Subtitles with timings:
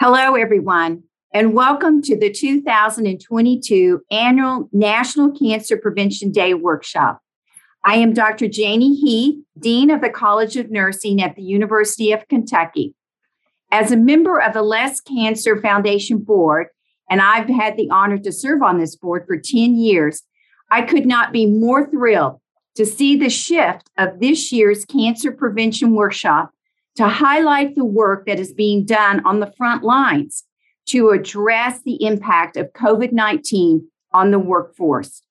[0.00, 1.02] Hello, everyone,
[1.34, 7.20] and welcome to the 2022 Annual National Cancer Prevention Day Workshop.
[7.84, 8.46] I am Dr.
[8.46, 12.94] Janie Heath, Dean of the College of Nursing at the University of Kentucky.
[13.72, 16.68] As a member of the Less Cancer Foundation Board,
[17.10, 20.22] and I've had the honor to serve on this board for 10 years,
[20.70, 22.38] I could not be more thrilled
[22.76, 26.52] to see the shift of this year's Cancer Prevention Workshop
[26.98, 30.42] to highlight the work that is being done on the front lines
[30.84, 35.22] to address the impact of COVID 19 on the workforce.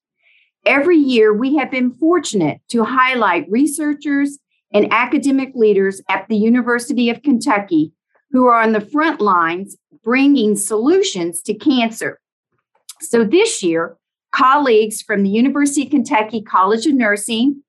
[0.65, 4.39] Every year, we have been fortunate to highlight researchers
[4.73, 7.91] and academic leaders at the University of Kentucky
[8.31, 9.75] who are on the front lines
[10.05, 12.21] bringing solutions to cancer.
[13.01, 13.97] So this year,
[14.33, 17.61] colleagues from the University of Kentucky College of Nursing,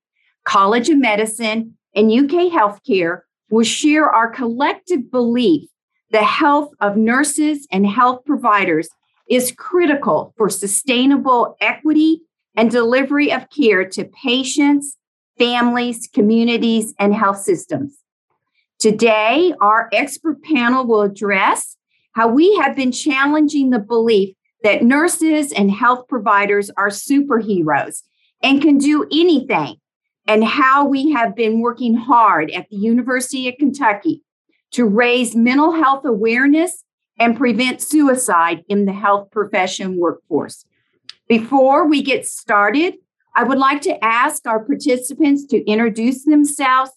[0.44, 5.68] College of Medicine, and UK Healthcare will share our collective belief
[6.10, 8.88] the health of nurses and health providers
[9.28, 12.22] is critical for sustainable equity
[12.56, 14.96] and delivery of care to patients,
[15.38, 17.98] families, communities, and health systems.
[18.78, 21.76] Today, our expert panel will address
[22.12, 28.02] how we have been challenging the belief that nurses and health providers are superheroes
[28.42, 29.76] and can do anything
[30.28, 34.22] and how we have been working hard at the University of Kentucky
[34.72, 36.84] to raise mental health awareness
[37.18, 40.66] and prevent suicide in the health profession workforce.
[41.28, 42.94] Before we get started,
[43.34, 46.92] I would like to ask our participants to introduce themselves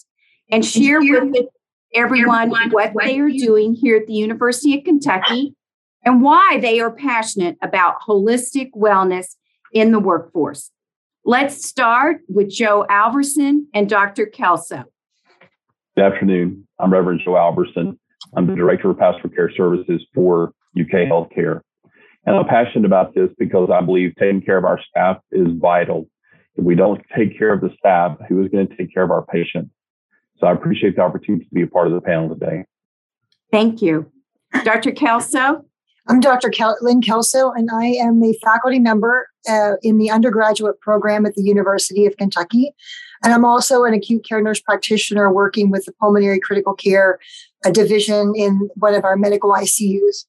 [0.52, 1.46] and share with
[1.94, 5.56] everyone what they are doing here at the University of Kentucky
[6.04, 9.36] and why they are passionate about holistic wellness
[9.72, 10.72] in the workforce.
[11.24, 14.26] Let's start with Joe Alverson and Dr.
[14.26, 14.86] Kelso.
[15.96, 16.68] Good afternoon.
[16.80, 18.00] I'm Reverend Joe Alverson.
[18.36, 21.62] I'm the Director of Pastoral Care Services for UK Healthcare.
[22.26, 26.10] And I'm passionate about this because I believe taking care of our staff is vital.
[26.56, 29.12] If we don't take care of the staff, who is going to take care of
[29.12, 29.70] our patients?
[30.40, 32.66] So I appreciate the opportunity to be a part of the panel today.
[33.52, 34.12] Thank you.
[34.64, 34.92] Dr.
[34.92, 35.66] Kelso?
[36.12, 36.50] I'm Dr.
[36.50, 41.36] Kel- Lynn Kelso, and I am a faculty member uh, in the undergraduate program at
[41.36, 42.76] the University of Kentucky.
[43.24, 47.18] And I'm also an acute care nurse practitioner working with the pulmonary critical care
[47.64, 50.26] uh, division in one of our medical ICUs.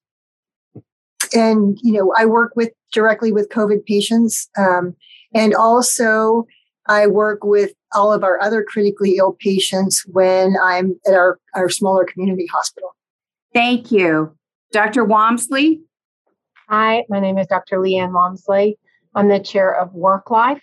[1.34, 4.48] And, you know, I work with directly with COVID patients.
[4.56, 4.94] Um,
[5.34, 6.46] and also,
[6.86, 11.68] I work with all of our other critically ill patients when I'm at our, our
[11.68, 12.94] smaller community hospital.
[13.52, 14.36] Thank you.
[14.72, 15.04] Dr.
[15.04, 15.82] Walmsley?
[16.68, 17.78] Hi, my name is Dr.
[17.78, 18.78] Lee Anne Walmsley.
[19.14, 20.62] I'm the chair of Work Life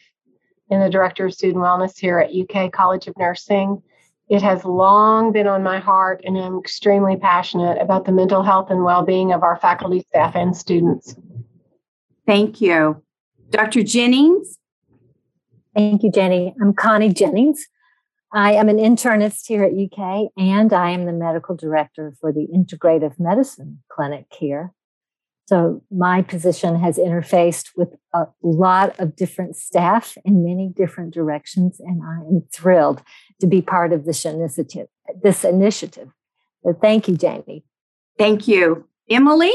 [0.72, 3.84] and the director of student wellness here at UK College of Nursing.
[4.28, 8.72] It has long been on my heart, and I'm extremely passionate about the mental health
[8.72, 11.16] and well being of our faculty, staff, and students.
[12.26, 13.04] Thank you.
[13.52, 13.84] Dr.
[13.84, 14.58] Jennings?
[15.76, 16.56] Thank you, Janie.
[16.60, 17.68] I'm Connie Jennings.
[18.32, 22.48] I am an internist here at UK, and I am the medical director for the
[22.54, 24.74] Integrative Medicine Clinic here.
[25.48, 31.80] So, my position has interfaced with a lot of different staff in many different directions,
[31.80, 33.02] and I am thrilled
[33.42, 34.88] to be part of this initiative.
[35.24, 36.10] This initiative.
[36.64, 37.64] So, thank you, Janie.
[38.20, 38.88] Thank you.
[39.10, 39.54] Emily?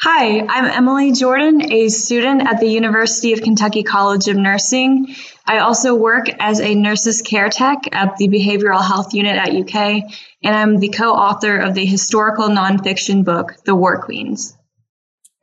[0.00, 5.14] Hi, I'm Emily Jordan, a student at the University of Kentucky College of Nursing.
[5.46, 10.02] I also work as a nurses care tech at the Behavioral Health Unit at UK,
[10.44, 14.54] and I'm the co author of the historical nonfiction book, The War Queens.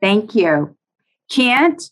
[0.00, 0.76] Thank you.
[1.32, 1.90] Kent?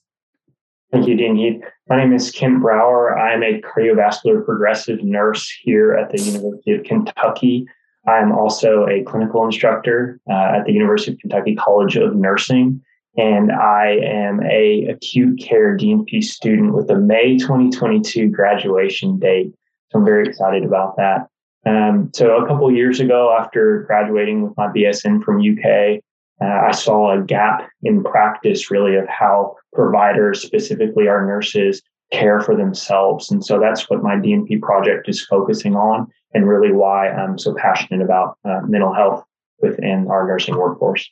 [0.93, 1.65] Thank you, Dean Heath.
[1.89, 3.19] My name is Kent Brouwer.
[3.19, 7.67] I'm a cardiovascular progressive nurse here at the University of Kentucky.
[8.07, 12.83] I'm also a clinical instructor uh, at the University of Kentucky College of Nursing,
[13.17, 19.53] and I am a acute care DNP student with a May 2022 graduation date.
[19.91, 21.29] So I'm very excited about that.
[21.65, 26.01] Um, so a couple years ago, after graduating with my BSN from UK,
[26.43, 31.83] uh, I saw a gap in practice, really, of how providers, specifically our nurses,
[32.13, 33.31] care for themselves.
[33.31, 37.55] And so that's what my DNP project is focusing on and really why I'm so
[37.55, 39.25] passionate about uh, mental health
[39.61, 41.09] within our nursing workforce.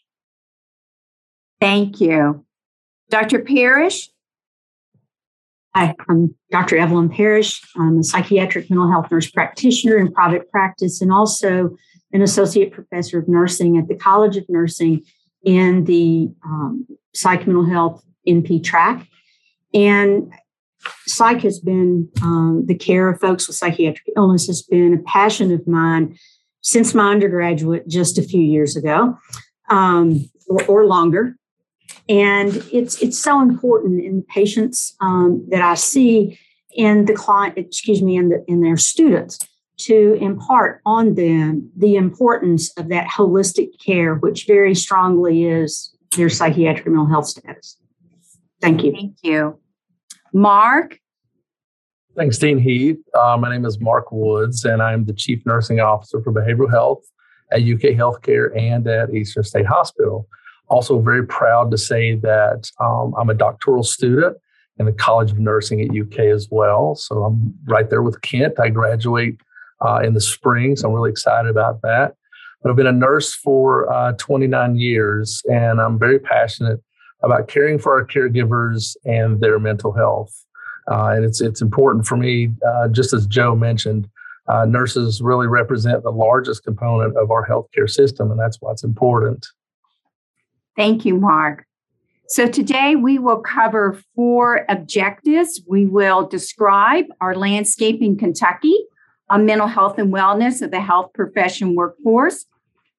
[1.61, 2.45] Thank you.
[3.11, 3.41] Dr.
[3.41, 4.09] Parrish?
[5.75, 6.77] Hi, I'm Dr.
[6.79, 7.61] Evelyn Parrish.
[7.77, 11.77] I'm a psychiatric mental health nurse practitioner in private practice and also
[12.13, 15.05] an associate professor of nursing at the College of Nursing
[15.45, 19.07] in the um, psych mental health NP track.
[19.73, 20.33] And
[21.06, 25.53] psych has been um, the care of folks with psychiatric illness has been a passion
[25.53, 26.17] of mine
[26.62, 29.17] since my undergraduate just a few years ago.
[29.69, 31.37] Um, or, or longer.
[32.09, 36.38] And it's it's so important in the patients um, that I see
[36.75, 39.38] in the client, excuse me, in the in their students
[39.79, 46.29] to impart on them the importance of that holistic care, which very strongly is their
[46.29, 47.79] psychiatric mental health status.
[48.61, 48.93] Thank you.
[48.93, 49.59] Thank you.
[50.32, 50.99] Marc?
[52.17, 52.99] Thanks, Dean Heath.
[53.15, 57.03] Uh, my name is Marc Woods, and I'm the Chief Nursing Officer for Behavioral Health
[57.53, 60.29] at UK Healthcare and at Eastern State Hospital.
[60.69, 64.37] Also, very proud to say that um, I'm a doctoral student
[64.79, 66.94] in the College of Nursing at UK as well.
[66.94, 68.61] So I'm right there with Kent.
[68.61, 69.41] I graduate
[69.85, 72.15] uh, in the spring, so I'm really excited about that.
[72.62, 76.81] But I've been a nurse for uh, 29 years, and I'm very passionate
[77.23, 80.45] about caring for our caregivers and their mental health.
[80.91, 84.09] Uh, and it's it's important for me, uh, just as Joe mentioned,
[84.49, 89.47] uh, nurses really represent the largest component of our healthcare system, and that's what's important.
[90.77, 91.65] Thank you, Marc.
[92.29, 95.61] So today we will cover four objectives.
[95.69, 98.77] We will describe our landscape in Kentucky
[99.29, 102.47] on mental health and wellness of the health profession workforce.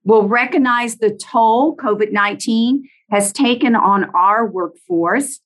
[0.04, 5.42] We'll recognize the toll COVID 19 has taken on our workforce.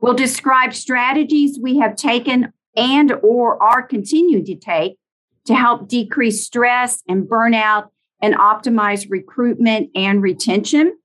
[0.00, 4.98] We'll describe strategies we have taken and or are continuing to take
[5.46, 7.88] to help decrease stress and burnout
[8.20, 10.96] and optimize recruitment and retention.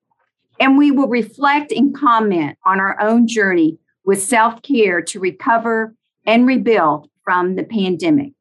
[0.60, 5.96] And we will reflect and comment on our own journey with self care to recover
[6.26, 8.34] and rebuild from the pandemic.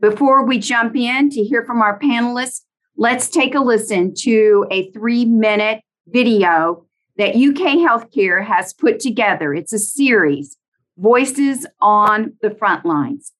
[0.00, 2.62] Before we jump in to hear from our panelists,
[2.96, 6.86] let's take a listen to a three minute video
[7.20, 9.52] that UK Healthcare has put together.
[9.52, 10.56] It's a series,
[10.96, 13.32] Voices on the Front Lines.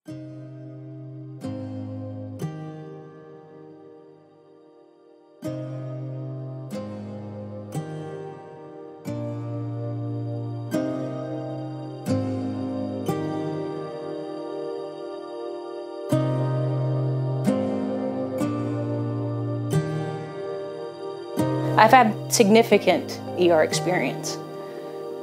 [21.81, 24.37] I've had significant ER experience.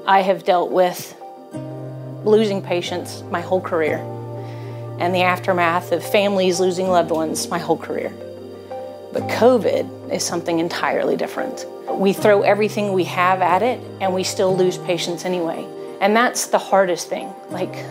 [0.07, 1.15] I have dealt with
[2.25, 3.99] losing patients my whole career
[4.97, 8.11] and the aftermath of families losing loved ones my whole career.
[9.13, 11.63] But COVID is something entirely different.
[11.91, 15.63] We throw everything we have at it and we still lose patients anyway.
[16.01, 17.31] And that's the hardest thing.
[17.51, 17.85] Like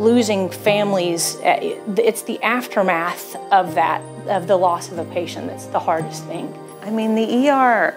[0.00, 5.66] losing families, eh, it's the aftermath of that, of the loss of a patient, that's
[5.66, 6.52] the hardest thing.
[6.88, 7.94] I mean, the ER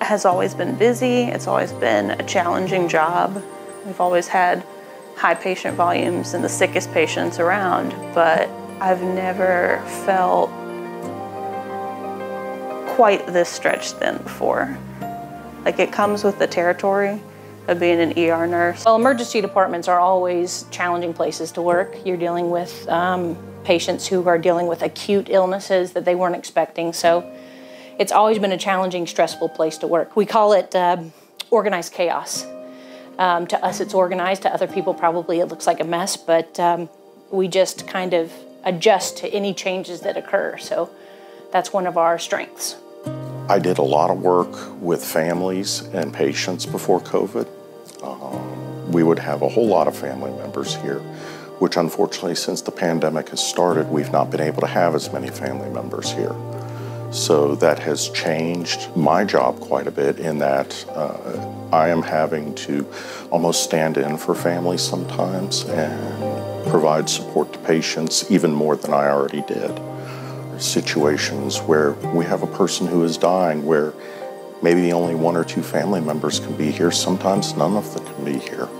[0.00, 3.42] has always been busy, it's always been a challenging job.
[3.84, 4.64] We've always had
[5.16, 8.48] high patient volumes and the sickest patients around, but
[8.80, 10.50] I've never felt
[12.94, 14.78] quite this stretched thin before.
[15.64, 17.20] Like it comes with the territory
[17.66, 18.84] of being an ER nurse.
[18.84, 21.96] Well, emergency departments are always challenging places to work.
[22.04, 26.92] You're dealing with um, patients who are dealing with acute illnesses that they weren't expecting.
[26.92, 27.28] So
[28.02, 30.16] it's always been a challenging, stressful place to work.
[30.16, 31.04] We call it uh,
[31.52, 32.44] organized chaos.
[33.16, 34.42] Um, to us, it's organized.
[34.42, 36.88] To other people, probably it looks like a mess, but um,
[37.30, 38.32] we just kind of
[38.64, 40.58] adjust to any changes that occur.
[40.58, 40.90] So
[41.52, 42.74] that's one of our strengths.
[43.48, 47.46] I did a lot of work with families and patients before COVID.
[48.02, 50.98] Um, we would have a whole lot of family members here,
[51.60, 55.28] which unfortunately, since the pandemic has started, we've not been able to have as many
[55.28, 56.34] family members here.
[57.12, 62.54] So that has changed my job quite a bit in that uh, I am having
[62.54, 62.90] to
[63.30, 69.10] almost stand in for families sometimes and provide support to patients even more than I
[69.10, 69.78] already did.
[70.58, 73.92] Situations where we have a person who is dying where
[74.62, 78.24] maybe only one or two family members can be here, sometimes none of them can
[78.24, 78.70] be here.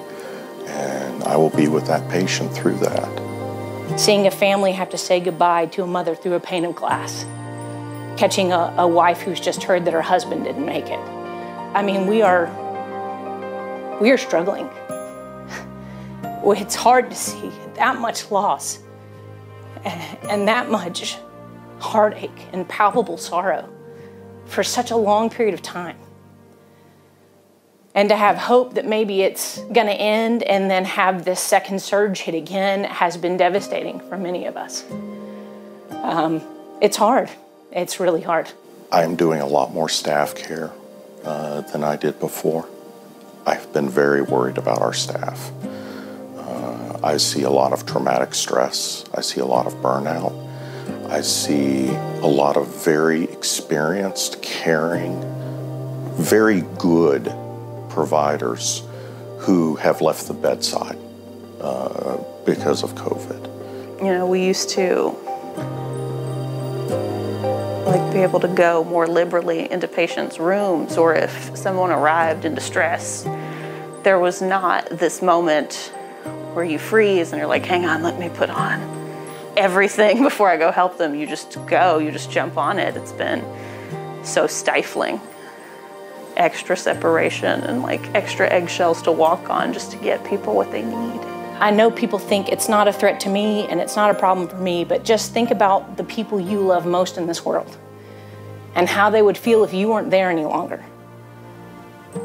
[0.68, 4.00] And I will be with that patient through that.
[4.00, 7.26] Seeing a family have to say goodbye to a mother through a pane of glass
[8.16, 11.00] catching a, a wife who's just heard that her husband didn't make it.
[11.74, 12.46] I mean, we are
[14.00, 14.68] we are struggling.
[16.44, 18.80] It's hard to see that much loss
[19.84, 21.18] and that much
[21.78, 23.68] heartache and palpable sorrow
[24.46, 25.96] for such a long period of time.
[27.94, 31.80] And to have hope that maybe it's going to end and then have this second
[31.80, 34.84] surge hit again has been devastating for many of us.
[36.02, 36.42] Um,
[36.80, 37.30] it's hard.
[37.74, 38.50] It's really hard.
[38.90, 40.70] I'm doing a lot more staff care
[41.24, 42.68] uh, than I did before.
[43.46, 45.50] I've been very worried about our staff.
[46.36, 49.06] Uh, I see a lot of traumatic stress.
[49.14, 50.34] I see a lot of burnout.
[51.08, 55.20] I see a lot of very experienced, caring
[56.16, 57.32] very good
[57.88, 58.82] providers
[59.38, 60.98] who have left the bedside
[61.60, 64.02] uh, because of COVID.
[64.04, 65.16] You know, we used to
[67.92, 72.54] like be able to go more liberally into patients' rooms or if someone arrived in
[72.54, 73.24] distress,
[74.02, 75.92] there was not this moment
[76.54, 78.80] where you freeze and you're like, hang on, let me put on
[79.58, 81.14] everything before I go help them.
[81.14, 82.96] You just go, you just jump on it.
[82.96, 83.44] It's been
[84.24, 85.20] so stifling.
[86.34, 90.82] Extra separation and like extra eggshells to walk on just to get people what they
[90.82, 91.31] need.
[91.62, 94.48] I know people think it's not a threat to me and it's not a problem
[94.48, 97.78] for me, but just think about the people you love most in this world
[98.74, 100.84] and how they would feel if you weren't there any longer.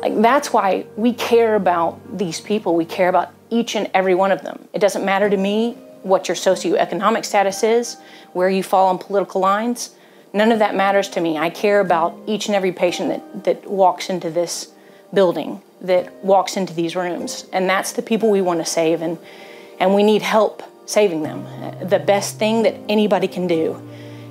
[0.02, 2.76] Like that's why we care about these people.
[2.76, 4.68] We care about each and every one of them.
[4.74, 7.98] It doesn't matter to me what your socioeconomic status is,
[8.34, 9.92] where you fall on political lines.
[10.34, 11.38] None of that matters to me.
[11.38, 14.72] I care about each and every patient that, that walks into this
[15.14, 17.46] building, that walks into these rooms.
[17.54, 19.18] And that's the people we want to save, and,
[19.80, 21.44] and we need help saving them.
[21.88, 23.82] The best thing that anybody can do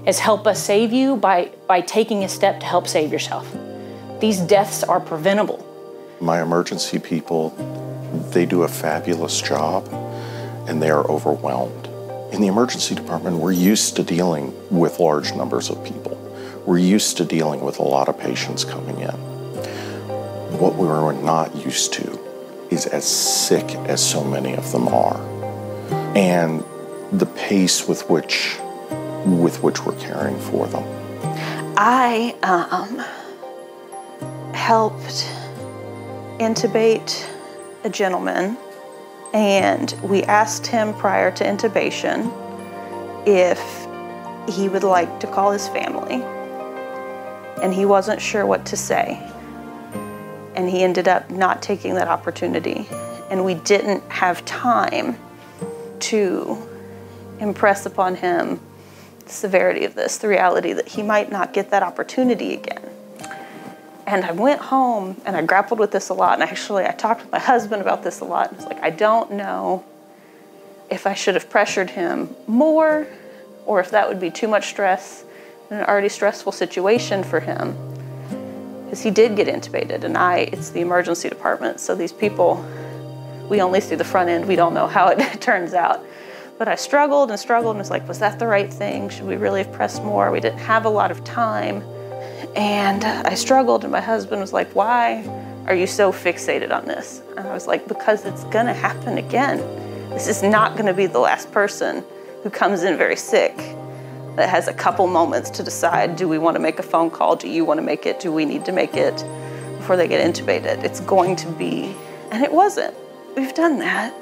[0.07, 3.55] is help us save you by, by taking a step to help save yourself.
[4.21, 5.63] These deaths are preventable.
[6.21, 7.51] My emergency people,
[8.33, 9.87] they do a fabulous job
[10.69, 11.87] and they are overwhelmed.
[12.33, 16.17] In the emergency department, we're used to dealing with large numbers of people.
[16.65, 19.36] We're used to dealing with a lot of patients coming in.
[20.51, 22.19] What we were not used to
[22.71, 25.21] is as sick as so many of them are.
[26.17, 26.65] And
[27.13, 28.59] the pace with which
[29.27, 30.85] with which we're caring for them.
[31.77, 32.99] I um,
[34.55, 35.29] helped
[36.39, 37.29] intubate
[37.85, 38.57] a gentleman,
[39.35, 42.33] and we asked him prior to intubation
[43.27, 43.61] if
[44.55, 46.23] he would like to call his family,
[47.63, 49.21] and he wasn't sure what to say.
[50.57, 52.89] And he ended up not taking that opportunity,
[53.31, 55.19] and we didn't have time
[56.01, 56.57] to
[57.39, 58.61] impress upon him
[59.25, 62.83] the severity of this, the reality that he might not get that opportunity again.
[64.07, 66.35] And I went home and I grappled with this a lot.
[66.35, 68.51] And actually, I talked with my husband about this a lot.
[68.51, 69.85] And it's like, I don't know
[70.89, 73.09] if I should have pressured him more
[73.67, 75.25] or if that would be too much stress
[75.71, 77.96] in an already stressful situation for him.
[78.87, 81.81] Because he did get intubated, and I, it's the emergency department.
[81.81, 82.65] So these people,
[83.49, 86.05] we only see the front end, we don't know how it turns out.
[86.57, 89.09] But I struggled and struggled and was like, was that the right thing?
[89.09, 90.31] Should we really have pressed more?
[90.31, 91.83] We didn't have a lot of time.
[92.55, 95.25] And I struggled, and my husband was like, why
[95.67, 97.23] are you so fixated on this?
[97.37, 99.59] And I was like, because it's gonna happen again.
[100.11, 102.05] This is not gonna be the last person
[102.45, 103.59] who comes in very sick
[104.37, 107.37] that has a couple moments to decide do we wanna make a phone call?
[107.37, 108.21] Do you wanna make it?
[108.21, 109.25] Do we need to make it
[109.79, 110.85] before they get intubated?
[110.85, 111.95] It's going to be,
[112.31, 112.95] and it wasn't.
[113.37, 114.13] We've done that.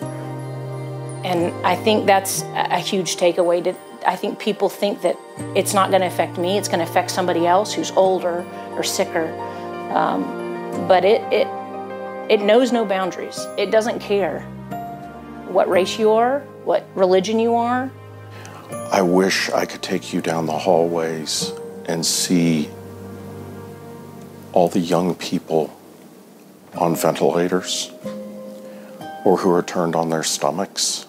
[1.24, 3.64] And I think that's a huge takeaway.
[3.64, 3.74] To,
[4.06, 5.16] I think people think that
[5.56, 8.82] it's not going to affect me, it's going to affect somebody else who's older or
[8.82, 9.32] sicker.
[9.94, 11.48] Um, but it, it,
[12.30, 13.38] it knows no boundaries.
[13.56, 14.40] It doesn't care
[15.48, 17.90] what race you are, what religion you are.
[18.92, 21.52] I wish I could take you down the hallways
[21.86, 22.70] and see
[24.52, 25.76] all the young people
[26.76, 27.90] on ventilators
[29.24, 31.06] or who are turned on their stomachs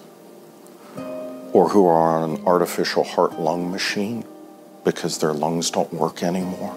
[1.52, 4.24] or who are on an artificial heart lung machine
[4.84, 6.76] because their lungs don't work anymore.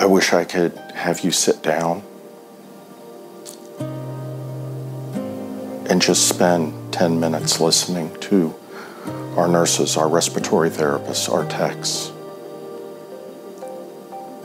[0.00, 2.02] I wish I could have you sit down
[5.88, 8.54] and just spend 10 minutes listening to
[9.38, 12.10] our nurses, our respiratory therapists, our techs,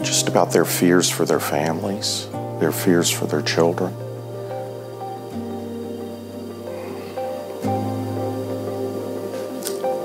[0.05, 2.27] just about their fears for their families,
[2.59, 3.91] their fears for their children.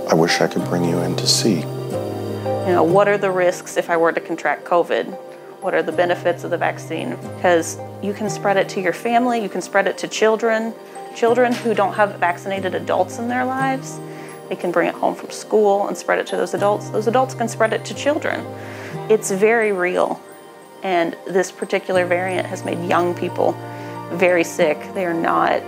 [0.09, 1.57] I wish I could bring you in to see.
[1.57, 5.05] You know, what are the risks if I were to contract COVID?
[5.61, 7.11] What are the benefits of the vaccine?
[7.37, 10.73] Because you can spread it to your family, you can spread it to children,
[11.15, 14.01] children who don't have vaccinated adults in their lives.
[14.49, 16.91] They can bring it home from school and spread it to those adults.
[16.91, 18.45] Those adults can spread it to children.
[19.11, 20.21] It's very real.
[20.83, 23.53] And this particular variant has made young people
[24.13, 24.79] very sick.
[24.95, 25.63] They are not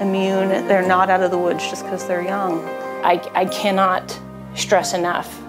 [0.00, 2.64] immune, they're not out of the woods just because they're young.
[3.04, 4.18] I, I cannot
[4.54, 5.40] stress enough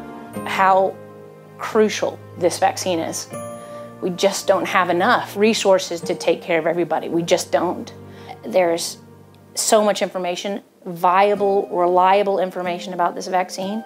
[0.45, 0.95] how
[1.57, 3.27] crucial this vaccine is.
[4.01, 7.09] We just don't have enough resources to take care of everybody.
[7.09, 7.91] We just don't.
[8.43, 8.97] There's
[9.55, 13.83] so much information, viable, reliable information about this vaccine.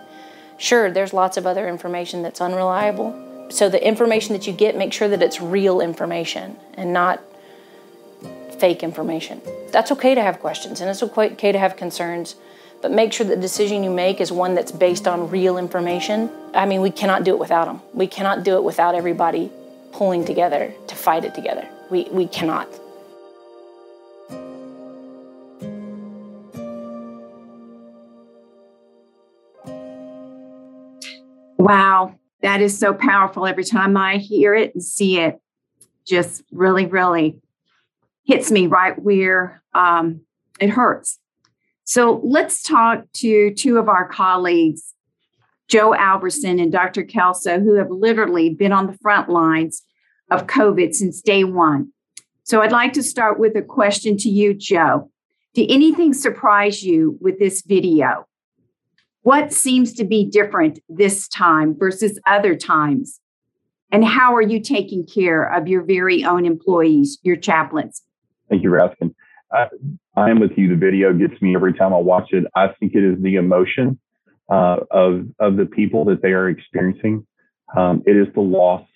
[0.58, 3.14] Sure, there's lots of other information that's unreliable,
[3.50, 7.22] So the information that you get, make sure that it's real information and not
[8.60, 9.42] fake information.
[9.72, 12.36] That's okay to have questions and it's okay to have concerns,
[12.82, 16.30] but make sure the decision you make is one that's based on real information.
[16.54, 17.82] I mean, we cannot do it without them.
[17.94, 19.52] We cannot do it without everybody
[19.92, 21.68] pulling together to fight it together.
[21.90, 22.68] We, we cannot.
[31.58, 33.48] Wow, that is so powerful.
[33.48, 35.40] Every time I hear it and see it,
[36.06, 37.40] just really, really
[38.26, 40.22] hits me right where um,
[40.60, 41.20] it hurts.
[41.84, 44.94] So let's talk to two of our colleagues,
[45.68, 47.04] Joe Alverson and Dr.
[47.04, 49.82] Kelso, who have literally been on the front lines
[50.30, 51.92] of COVID since day one.
[52.44, 55.10] So I'd like to start with a question to you, Joe.
[55.54, 58.27] Did anything surprise you with this video?
[59.28, 63.20] What seems to be different this time versus other times?
[63.92, 68.04] And how are you taking care of your very own employees, your chaplains?
[68.50, 69.14] Thank you for asking.
[69.52, 69.66] I,
[70.16, 70.70] I am with you.
[70.70, 72.46] The video gets me every time I watch it.
[72.56, 74.00] I think it is the emotion
[74.50, 77.28] uh, of of the people that they are experiencing.
[77.76, 78.88] Um, it is the loss.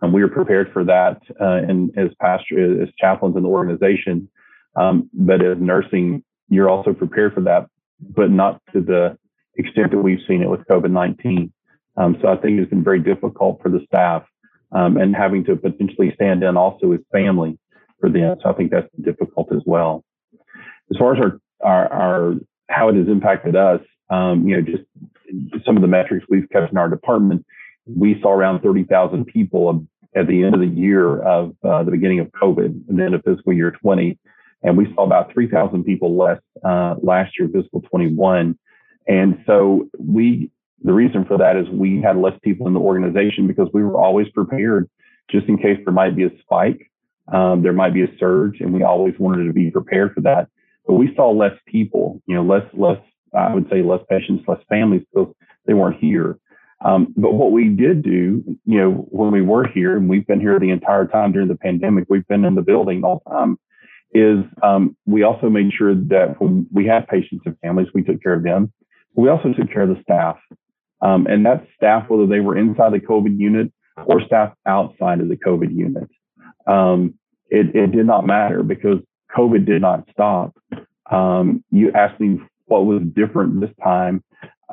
[0.00, 4.28] and we are prepared for that, uh, and as pastor, as chaplains in the organization.
[4.76, 7.66] Um, but as nursing, you're also prepared for that,
[7.98, 9.18] but not to the
[9.56, 11.52] extent that we've seen it with COVID 19.
[11.96, 14.24] Um, so I think it's been very difficult for the staff
[14.72, 17.58] um, and having to potentially stand in also as family
[18.00, 18.36] for them.
[18.42, 20.04] So I think that's difficult as well.
[20.90, 22.34] As far as our, our, our
[22.68, 23.80] how it has impacted us,
[24.10, 24.84] um, you know, just
[25.64, 27.44] some of the metrics we've kept in our department,
[27.86, 32.20] we saw around 30,000 people at the end of the year of uh, the beginning
[32.20, 34.18] of COVID, and the end of fiscal year 20.
[34.62, 38.58] And we saw about 3,000 people less uh, last year, fiscal 21.
[39.06, 40.50] And so we,
[40.82, 43.96] the reason for that is we had less people in the organization because we were
[43.96, 44.88] always prepared
[45.30, 46.90] just in case there might be a spike,
[47.32, 50.48] um, there might be a surge, and we always wanted to be prepared for that.
[50.86, 52.98] But we saw less people, you know, less, less,
[53.34, 55.32] I would say less patients, less families because
[55.66, 56.38] they weren't here.
[56.84, 60.40] Um, but what we did do, you know, when we were here, and we've been
[60.40, 63.58] here the entire time during the pandemic, we've been in the building all the time,
[64.12, 68.22] is um, we also made sure that when we had patients and families, we took
[68.22, 68.72] care of them.
[69.14, 70.36] We also took care of the staff.
[71.00, 73.72] Um, and that staff, whether they were inside the COVID unit
[74.06, 76.08] or staff outside of the COVID unit,
[76.66, 77.14] um,
[77.50, 78.98] it, it, did not matter because
[79.36, 80.54] COVID did not stop.
[81.10, 84.22] Um, you asked me what was different this time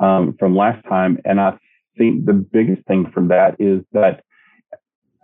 [0.00, 1.18] um, from last time.
[1.24, 1.58] And I
[1.98, 4.22] think the biggest thing from that is that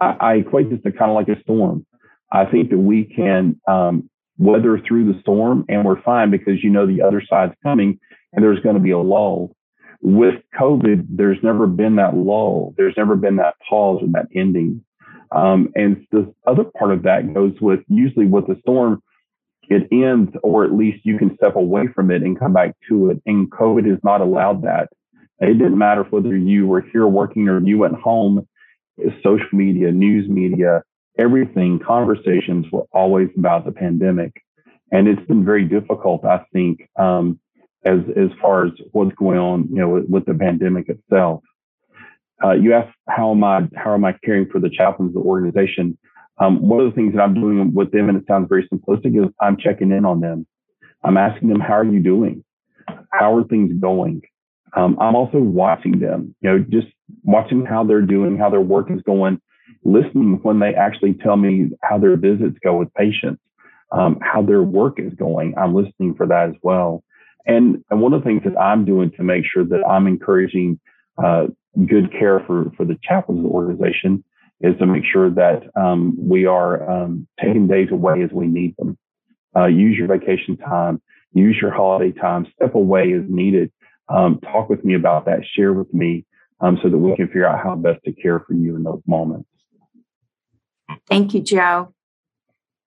[0.01, 1.87] I, I equate this to kind of like a storm.
[2.33, 6.71] I think that we can um, weather through the storm and we're fine because you
[6.71, 7.99] know the other side's coming
[8.33, 9.55] and there's going to be a lull.
[10.03, 12.75] With COVID, there's never been that lull.
[12.77, 14.85] There's never been that pause and that ending.
[15.33, 19.03] Um, and the other part of that goes with usually with the storm,
[19.69, 23.11] it ends, or at least you can step away from it and come back to
[23.11, 23.21] it.
[23.27, 24.89] And COVID has not allowed that.
[25.41, 28.47] It didn't matter whether you were here working or you went home,
[29.23, 30.83] social media, news media,
[31.19, 34.43] everything, conversations were always about the pandemic.
[34.93, 37.41] And it's been very difficult, I think, um,
[37.87, 41.43] as as far as what's going on, you know, with, with the pandemic itself.
[42.45, 45.29] Uh, you asked how am I how am I caring for the chaplains of the
[45.29, 45.97] organization?
[46.39, 49.17] Um, one of the things that I'm doing with them, and it sounds very simplistic,
[49.17, 50.47] is I'm checking in on them.
[51.03, 52.45] I'm asking them, how are you doing?
[53.11, 54.21] How are things going?
[54.77, 56.89] Um, I'm also watching them, you know, just
[57.23, 59.41] watching how they're doing, how their work is going,
[59.85, 63.41] listening when they actually tell me how their visits go with patients,
[63.93, 65.55] um, how their work is going.
[65.57, 67.03] I'm listening for that as well.
[67.47, 70.81] And, and one of the things that I'm doing to make sure that I'm encouraging
[71.23, 71.47] uh,
[71.87, 74.25] good care for, for the chaplains of the organization
[74.61, 78.75] is to make sure that um, we are um, taking days away as we need
[78.79, 78.99] them.
[79.55, 81.01] Uh, use your vacation time,
[81.33, 83.71] use your holiday time, step away as needed.
[84.09, 86.25] Um, talk with me about that, share with me
[86.61, 89.03] um, so that we can figure out how best to care for you in those
[89.07, 89.49] moments.
[91.09, 91.93] Thank you, Joe.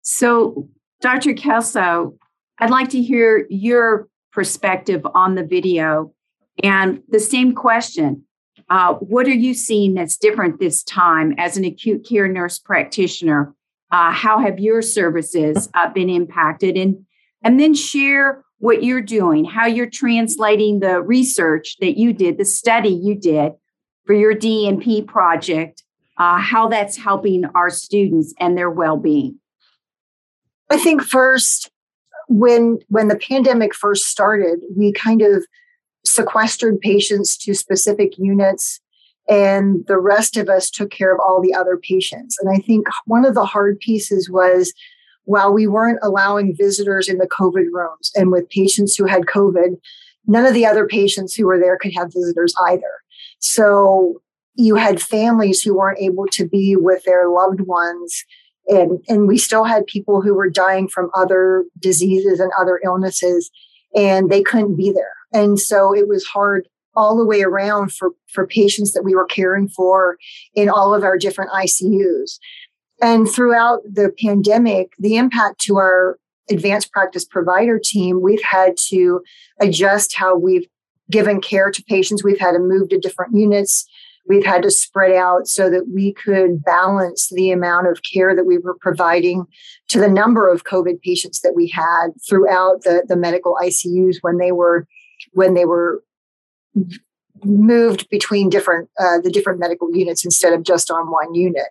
[0.01, 0.69] So,
[1.01, 1.33] Dr.
[1.33, 2.15] Kelso,
[2.57, 6.13] I'd like to hear your perspective on the video.
[6.63, 8.25] And the same question
[8.69, 13.53] uh, What are you seeing that's different this time as an acute care nurse practitioner?
[13.91, 16.77] Uh, how have your services uh, been impacted?
[16.77, 17.05] And,
[17.43, 22.45] and then share what you're doing, how you're translating the research that you did, the
[22.45, 23.53] study you did
[24.05, 25.83] for your DNP project,
[26.17, 29.39] uh, how that's helping our students and their well being.
[30.69, 31.71] I think first,
[32.29, 35.45] when when the pandemic first started, we kind of
[36.05, 38.79] sequestered patients to specific units
[39.29, 42.37] and the rest of us took care of all the other patients.
[42.39, 44.73] And I think one of the hard pieces was
[45.25, 49.77] while we weren't allowing visitors in the COVID rooms and with patients who had COVID,
[50.25, 53.03] none of the other patients who were there could have visitors either.
[53.37, 54.21] So
[54.55, 58.25] you had families who weren't able to be with their loved ones.
[58.67, 63.49] And, and we still had people who were dying from other diseases and other illnesses,
[63.95, 65.13] and they couldn't be there.
[65.33, 69.25] And so it was hard all the way around for, for patients that we were
[69.25, 70.17] caring for
[70.53, 72.39] in all of our different ICUs.
[73.01, 76.19] And throughout the pandemic, the impact to our
[76.49, 79.21] advanced practice provider team, we've had to
[79.59, 80.67] adjust how we've
[81.09, 82.23] given care to patients.
[82.23, 83.87] We've had to move to different units.
[84.27, 88.45] We've had to spread out so that we could balance the amount of care that
[88.45, 89.45] we were providing
[89.89, 94.37] to the number of COVID patients that we had throughout the, the medical ICUs when
[94.37, 94.87] they were
[95.33, 96.03] when they were
[97.43, 101.67] moved between different uh, the different medical units instead of just on one unit.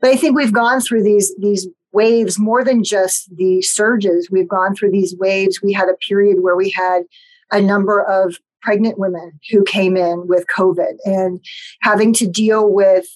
[0.00, 4.28] But I think we've gone through these these waves more than just the surges.
[4.30, 5.62] We've gone through these waves.
[5.62, 7.02] We had a period where we had
[7.50, 11.38] a number of pregnant women who came in with COVID and
[11.82, 13.06] having to deal with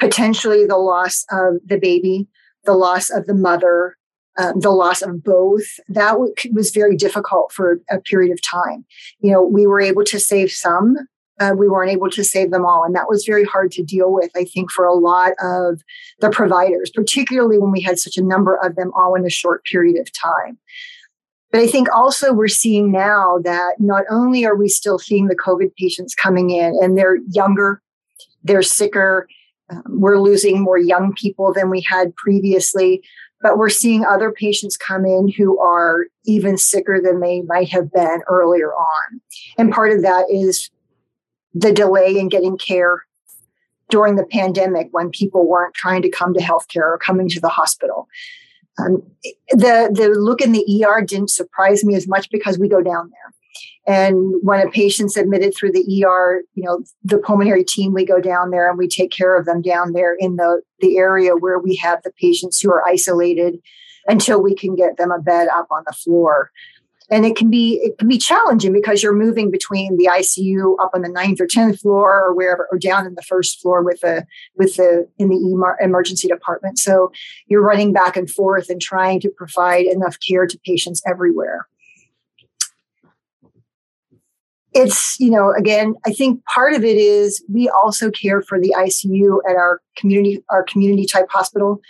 [0.00, 2.26] potentially the loss of the baby,
[2.64, 3.96] the loss of the mother,
[4.38, 5.66] um, the loss of both.
[5.88, 8.84] That w- was very difficult for a period of time.
[9.20, 10.96] You know, we were able to save some.
[11.38, 12.82] Uh, we weren't able to save them all.
[12.82, 15.80] And that was very hard to deal with, I think, for a lot of
[16.18, 19.64] the providers, particularly when we had such a number of them all in a short
[19.64, 20.58] period of time.
[21.52, 25.36] But I think also we're seeing now that not only are we still seeing the
[25.36, 27.82] COVID patients coming in and they're younger,
[28.42, 29.28] they're sicker,
[29.70, 33.02] um, we're losing more young people than we had previously,
[33.42, 37.92] but we're seeing other patients come in who are even sicker than they might have
[37.92, 39.20] been earlier on.
[39.58, 40.70] And part of that is
[41.52, 43.04] the delay in getting care
[43.90, 47.48] during the pandemic when people weren't trying to come to healthcare or coming to the
[47.50, 48.08] hospital.
[48.78, 49.02] Um,
[49.50, 53.10] the the look in the ER didn't surprise me as much because we go down
[53.10, 53.34] there.
[53.86, 58.20] And when a patient's admitted through the ER, you know, the pulmonary team, we go
[58.20, 61.58] down there and we take care of them down there in the, the area where
[61.58, 63.58] we have the patients who are isolated
[64.06, 66.50] until we can get them a bed up on the floor.
[67.10, 70.92] And it can be it can be challenging because you're moving between the ICU up
[70.94, 74.00] on the ninth or tenth floor or wherever or down in the first floor with
[74.00, 74.24] the
[74.56, 76.78] with the in the emergency department.
[76.78, 77.12] So
[77.46, 81.66] you're running back and forth and trying to provide enough care to patients everywhere
[84.74, 88.74] it's you know again i think part of it is we also care for the
[88.78, 91.80] icu at our community our community type hospital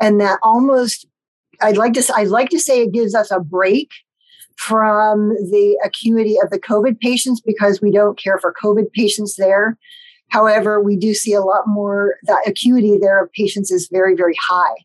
[0.00, 1.06] and that almost
[1.62, 3.90] i'd like to i'd like to say it gives us a break
[4.60, 9.78] from the acuity of the covid patients because we don't care for covid patients there
[10.28, 14.36] however we do see a lot more the acuity there of patients is very very
[14.48, 14.76] high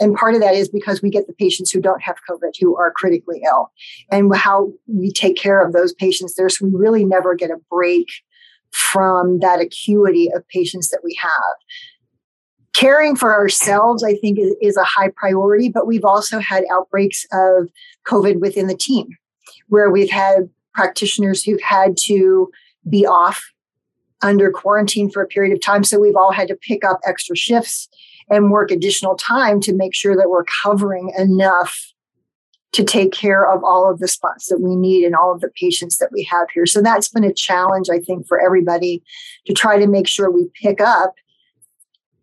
[0.00, 2.76] and part of that is because we get the patients who don't have COVID who
[2.76, 3.70] are critically ill
[4.10, 6.48] and how we take care of those patients there.
[6.48, 8.06] So we really never get a break
[8.72, 11.30] from that acuity of patients that we have.
[12.78, 17.26] Caring for ourselves, I think, is, is a high priority, but we've also had outbreaks
[17.32, 17.68] of
[18.06, 19.08] COVID within the team
[19.66, 22.48] where we've had practitioners who've had to
[22.88, 23.42] be off
[24.22, 25.82] under quarantine for a period of time.
[25.82, 27.88] So we've all had to pick up extra shifts
[28.30, 31.92] and work additional time to make sure that we're covering enough
[32.74, 35.50] to take care of all of the spots that we need and all of the
[35.60, 36.64] patients that we have here.
[36.64, 39.02] So that's been a challenge, I think, for everybody
[39.46, 41.14] to try to make sure we pick up.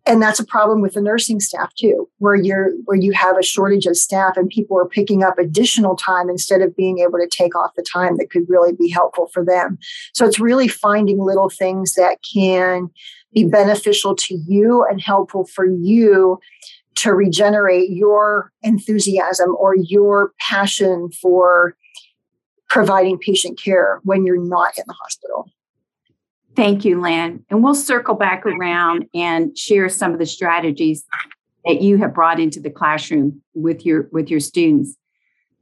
[0.06, 3.42] And that's a problem with the nursing staff too, where you're where you have a
[3.42, 7.28] shortage of staff and people are picking up additional time instead of being able to
[7.28, 9.78] take off the time that could really be helpful for them.
[10.14, 12.88] So it's really finding little things that can
[13.34, 16.38] be beneficial to you and helpful for you
[16.96, 21.76] to regenerate your enthusiasm or your passion for
[22.68, 25.50] providing patient care when you're not in the hospital.
[26.56, 27.44] Thank you, Lynn.
[27.50, 31.04] And we'll circle back around and share some of the strategies
[31.66, 34.96] that you have brought into the classroom with your with your students.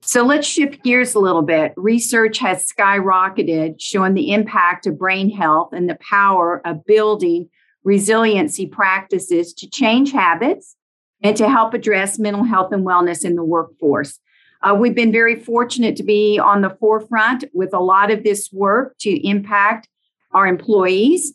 [0.02, 1.72] So let's shift gears a little bit.
[1.76, 7.48] Research has skyrocketed showing the impact of brain health and the power of building
[7.82, 10.76] resiliency practices to change habits
[11.22, 14.20] and to help address mental health and wellness in the workforce.
[14.62, 18.50] Uh, we've been very fortunate to be on the forefront with a lot of this
[18.52, 19.88] work to impact
[20.34, 21.34] our employees,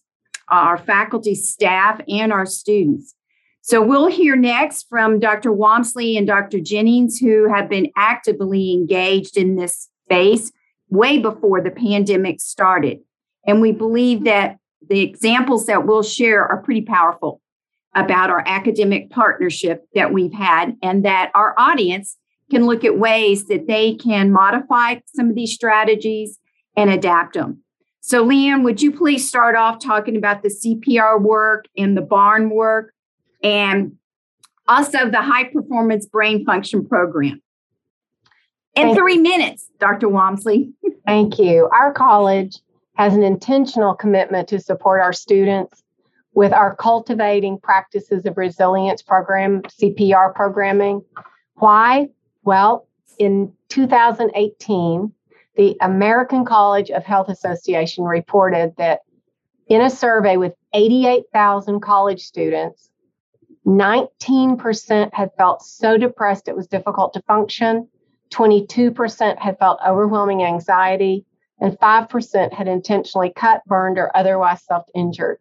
[0.52, 3.16] uh, our faculty, staff, and our students.
[3.62, 5.52] So we'll hear next from Dr.
[5.52, 6.60] Walmsley and Dr.
[6.60, 10.52] Jennings, who have been actively engaged in this space
[10.90, 13.00] way before the pandemic started.
[13.46, 14.58] And we believe that
[14.88, 17.42] the examples that we'll share are pretty powerful
[17.96, 22.18] about our academic partnership that we've had, and that our audience
[22.50, 26.40] can look at ways that they can modify some of these strategies
[26.76, 27.64] and adapt them.
[28.10, 32.02] So, Lee Anne, would you please start off talking about the CPR work and the
[32.02, 32.92] barn work
[33.44, 33.98] and
[34.68, 37.40] also the high performance brain function program?
[38.74, 40.10] In Thank three minutes, Dr.
[40.10, 40.74] Walmsley.
[41.06, 41.70] Thank you.
[41.72, 42.58] Our college
[42.96, 45.84] has an intentional commitment to support our students
[46.34, 51.04] with our Cultivating Practices of Resilience program, CPR programming.
[51.58, 52.10] Why?
[52.42, 52.88] Well,
[53.20, 55.14] in 2018,
[55.60, 59.02] the American College of Health Association reported that
[59.68, 62.90] in a survey with 88,000 college students,
[63.68, 67.90] 19% had felt so depressed it was difficult to function,
[68.32, 71.26] 22% had felt overwhelming anxiety,
[71.60, 75.40] and 5% had intentionally cut, burned, or otherwise self injured.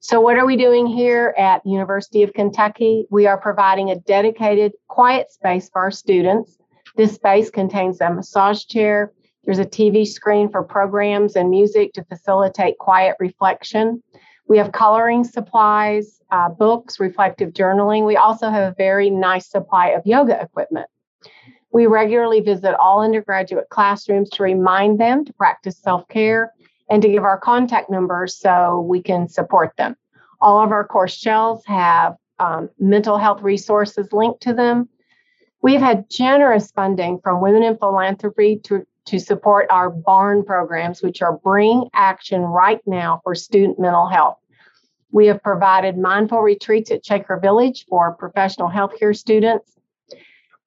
[0.00, 3.06] So, what are we doing here at University of Kentucky?
[3.08, 6.58] We are providing a dedicated, quiet space for our students.
[6.96, 9.12] This space contains a massage chair.
[9.48, 14.02] There's a TV screen for programs and music to facilitate quiet reflection.
[14.46, 18.04] We have coloring supplies, uh, books, reflective journaling.
[18.04, 20.90] We also have a very nice supply of yoga equipment.
[21.72, 26.52] We regularly visit all undergraduate classrooms to remind them to practice self care
[26.90, 29.96] and to give our contact numbers so we can support them.
[30.42, 34.90] All of our course shells have um, mental health resources linked to them.
[35.62, 41.22] We've had generous funding from Women in Philanthropy to, to support our BARN programs, which
[41.22, 44.36] are Bring Action Right Now for Student Mental Health.
[45.10, 49.72] We have provided mindful retreats at Shaker Village for professional healthcare students.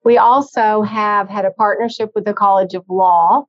[0.04, 3.46] We also have had a partnership with the College of Law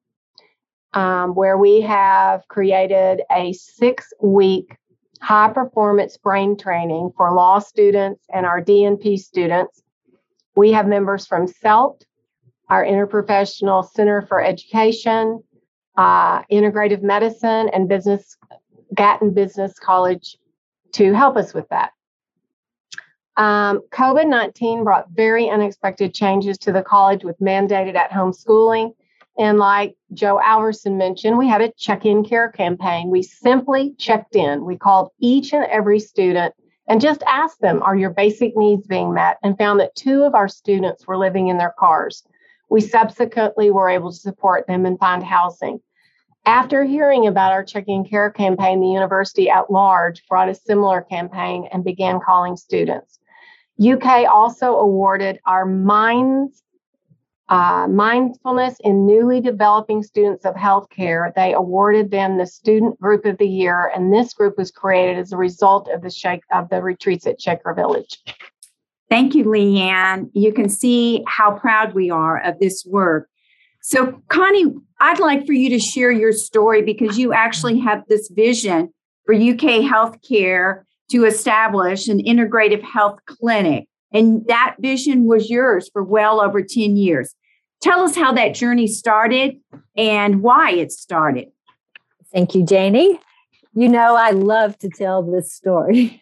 [0.93, 4.77] um, where we have created a six week
[5.23, 9.81] high performance brain training for law students and our DNP students.
[10.55, 12.05] We have members from CELT,
[12.73, 15.43] our Interprofessional Center for Education,
[15.99, 18.37] uh, Integrative Medicine, and Business
[18.95, 20.39] Gatton Business College
[20.93, 21.93] to help us with that.
[23.37, 28.95] Um, COVID 19 brought very unexpected changes to the college with mandated at home schooling
[29.39, 33.09] and like Joe Alverson mentioned, we had a check in care campaign.
[33.09, 34.65] We simply checked in.
[34.65, 36.55] We called each and every student
[36.89, 39.39] and just asked them, Are your basic needs being met?
[39.43, 42.25] and found that two of our students were living in their cars.
[42.73, 45.81] We subsequently were able to support them and find housing.
[46.47, 51.03] After hearing about our check in care campaign, the university at large brought a similar
[51.03, 53.19] campaign and began calling students.
[53.79, 56.63] UK also awarded our Minds
[57.51, 61.35] uh, mindfulness in newly developing students of healthcare.
[61.35, 65.33] They awarded them the Student Group of the Year, and this group was created as
[65.33, 68.23] a result of the shake of the retreats at Shaker Village.
[69.13, 70.31] Thank you, Lee Anne.
[70.33, 73.29] You can see how proud we are of this work.
[73.83, 78.31] So, Connie, I'd like for you to share your story because you actually have this
[78.31, 78.91] vision
[79.27, 83.87] for UK healthcare to establish an integrative health clinic.
[84.15, 87.35] And that vision was yours for well over 10 years.
[87.83, 89.61] Tell us how that journey started
[89.95, 91.49] and why it started.
[92.33, 93.21] Thank you, Janie.
[93.75, 96.19] You know, I love to tell this story.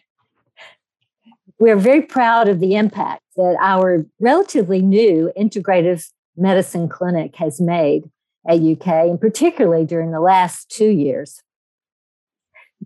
[1.61, 6.03] We're very proud of the impact that our relatively new integrative
[6.35, 8.09] medicine clinic has made
[8.49, 11.39] at UK, and particularly during the last two years.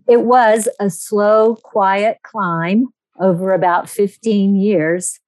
[0.06, 5.20] It was a slow, quiet climb over about 15 years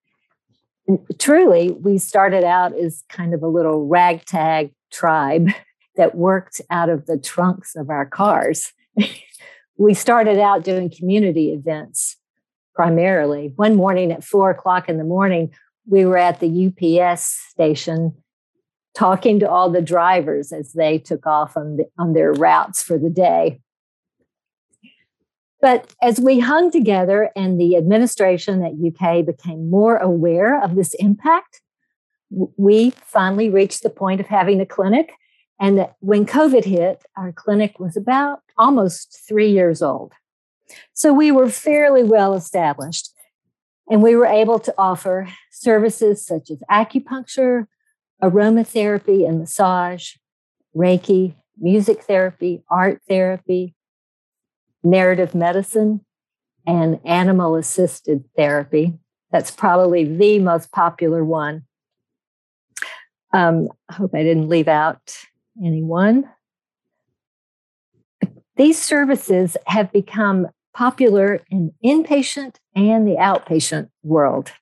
[1.19, 5.49] truly, we started out as kind of a little ragtag tribe
[5.97, 8.73] that worked out of the trunks of our cars.
[9.77, 12.18] we started out doing community events
[12.79, 13.53] primarily.
[13.57, 15.53] One morning at four o'clock in the morning,
[15.89, 18.15] we were at the UPS station
[18.95, 22.97] talking to all the drivers as they took off on, the, on their routes for
[22.97, 23.61] the day.
[25.61, 30.95] But as we hung together and the administration at UK became more aware of this
[31.01, 31.61] impact,
[32.31, 35.15] we finally reached the point of having a clinic.
[35.59, 40.13] And when COVID hit, our clinic was about almost three years old.
[40.93, 43.13] So we were fairly well established.
[43.91, 47.67] And we were able to offer services such as acupuncture,
[48.23, 50.15] aromatherapy and massage,
[50.77, 53.75] Reiki, music therapy, art therapy,
[54.83, 56.05] narrative medicine
[56.67, 58.99] and animal assisted therapy.
[59.33, 61.65] That's probably the most popular one.
[63.33, 65.17] Um, I hope I didn't leave out
[65.65, 66.29] anyone.
[68.57, 74.53] These services have become popular in inpatient and the outpatient world.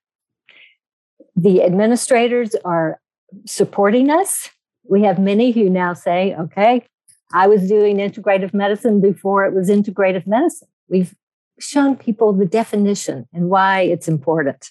[1.35, 3.01] The administrators are
[3.45, 4.51] supporting us.
[4.89, 6.87] We have many who now say, okay,
[7.33, 10.69] I was doing integrative medicine before it was integrative medicine.
[10.89, 11.15] We've
[11.59, 14.71] shown people the definition and why it's important.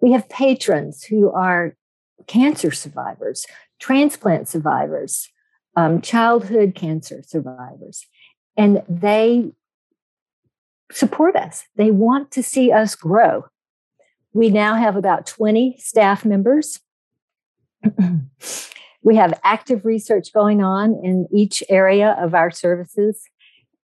[0.00, 1.76] We have patrons who are
[2.26, 3.46] cancer survivors,
[3.80, 5.28] transplant survivors,
[5.76, 8.06] um, childhood cancer survivors,
[8.56, 9.52] and they
[10.92, 11.64] support us.
[11.76, 13.46] They want to see us grow.
[14.32, 16.80] We now have about 20 staff members.
[19.02, 23.22] we have active research going on in each area of our services.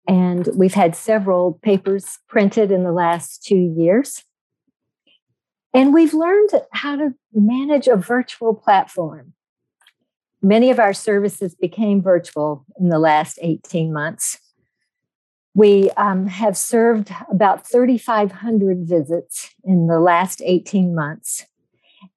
[0.08, 4.24] And we've had several papers printed in the last two years.
[5.74, 9.34] And we've learned how to manage a virtual platform.
[10.42, 14.40] Many of our services became virtual in the last 18 months.
[15.54, 21.46] We um, have served about 3,500 visits in the last 18 months,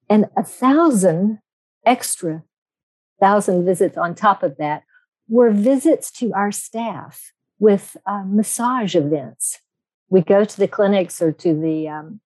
[0.09, 1.40] and a thousand
[1.85, 2.44] extra
[3.20, 4.83] thousand visits on top of that
[5.29, 9.61] were visits to our staff with uh, massage events.
[10.09, 12.20] We go to the clinics or to the um,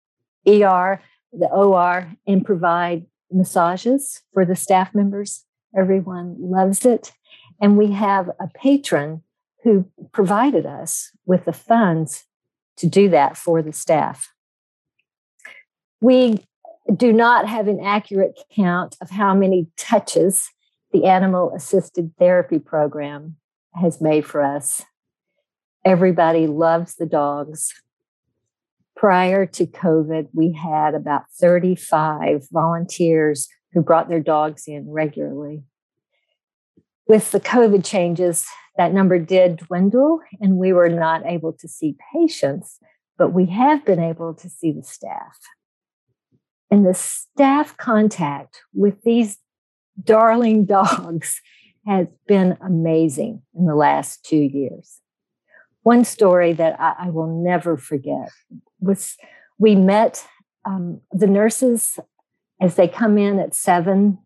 [0.47, 1.01] ER,
[1.33, 5.45] the OR, and provide massages for the staff members.
[5.77, 7.13] Everyone loves it.
[7.61, 9.23] And we have a patron
[9.65, 12.25] who provided us with the funds
[12.77, 14.33] to do that for the staff.
[16.01, 16.45] We
[16.95, 20.49] do not have an accurate count of how many touches
[20.93, 23.37] the animal assisted therapy program
[23.75, 24.83] has made for us.
[25.85, 27.73] Everybody loves the dogs.
[28.97, 35.63] Prior to COVID, we had about 35 volunteers who brought their dogs in regularly.
[37.09, 41.97] With the COVID changes, that number did dwindle and we were not able to see
[42.15, 42.79] patients,
[43.17, 45.39] but we have been able to see the staff.
[46.71, 49.39] And the staff contact with these
[50.05, 51.41] darling dogs
[51.87, 55.01] has been amazing in the last two years.
[55.83, 58.29] One story that I, I will never forget
[58.81, 59.17] was
[59.59, 60.27] we met
[60.67, 61.99] um, the nurses
[62.61, 64.19] as they come in at seven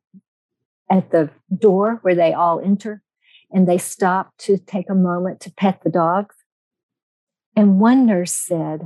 [0.92, 3.02] at the door where they all enter
[3.50, 6.37] and they stopped to take a moment to pet the dogs.
[7.57, 8.83] And one nurse said,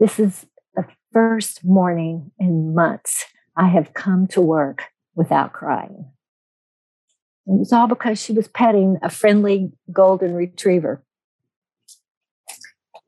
[0.00, 6.10] This is the first morning in months I have come to work without crying.
[7.46, 11.04] It was all because she was petting a friendly golden retriever.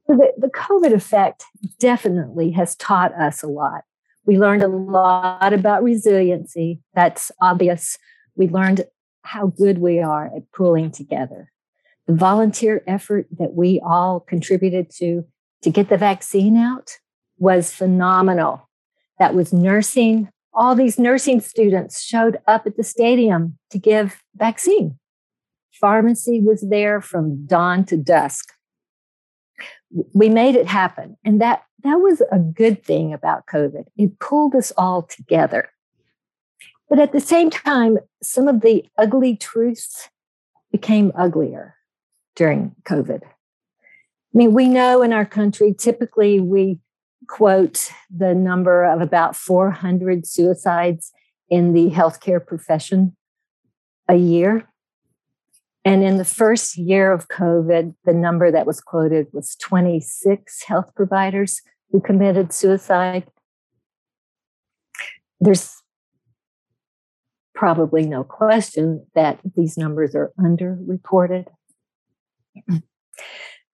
[0.07, 1.45] The, the COVID effect
[1.79, 3.83] definitely has taught us a lot.
[4.25, 6.81] We learned a lot about resiliency.
[6.95, 7.99] That's obvious.
[8.37, 8.87] We learned
[9.23, 11.51] how good we are at pulling together.
[12.07, 15.25] The volunteer effort that we all contributed to
[15.63, 16.99] to get the vaccine out
[17.39, 18.69] was phenomenal.
[19.19, 20.29] That was nursing.
[20.53, 24.99] All these nursing students showed up at the stadium to give vaccine.
[25.81, 28.53] Pharmacy was there from dawn to dusk.
[30.13, 31.17] We made it happen.
[31.25, 33.85] And that, that was a good thing about COVID.
[33.97, 35.71] It pulled us all together.
[36.93, 40.11] But at the same time, some of the ugly truths
[40.71, 41.75] became uglier
[42.37, 43.23] during COVID.
[43.25, 43.29] I
[44.35, 46.81] mean, we know in our country, typically we
[47.29, 51.13] quote the number of about 400 suicides
[51.49, 53.17] in the healthcare profession
[54.07, 54.69] a year.
[55.87, 60.95] And in the first year of COVID, the number that was quoted was 26 health
[60.95, 63.25] providers who committed suicide.
[65.41, 65.82] There's
[67.63, 71.47] probably no question that these numbers are underreported.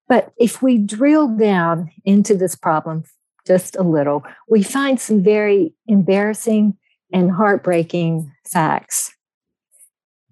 [0.07, 3.05] But if we drill down into this problem
[3.47, 6.77] just a little, we find some very embarrassing
[7.15, 9.15] and heartbreaking facts.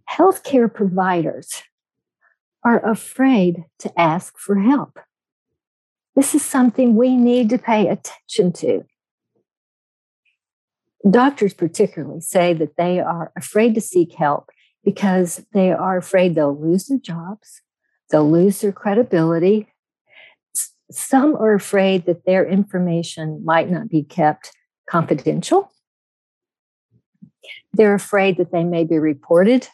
[0.07, 1.63] Healthcare providers
[2.63, 4.99] are afraid to ask for help.
[6.15, 8.85] This is something we need to pay attention to
[11.11, 14.51] doctors particularly say that they are afraid to seek help
[14.85, 17.63] because they are afraid they'll lose their jobs,
[18.11, 19.69] they'll lose their credibility.
[20.91, 24.53] Some are afraid that their information might not be kept
[24.89, 25.73] confidential.
[27.73, 29.69] They're afraid that they may be reported,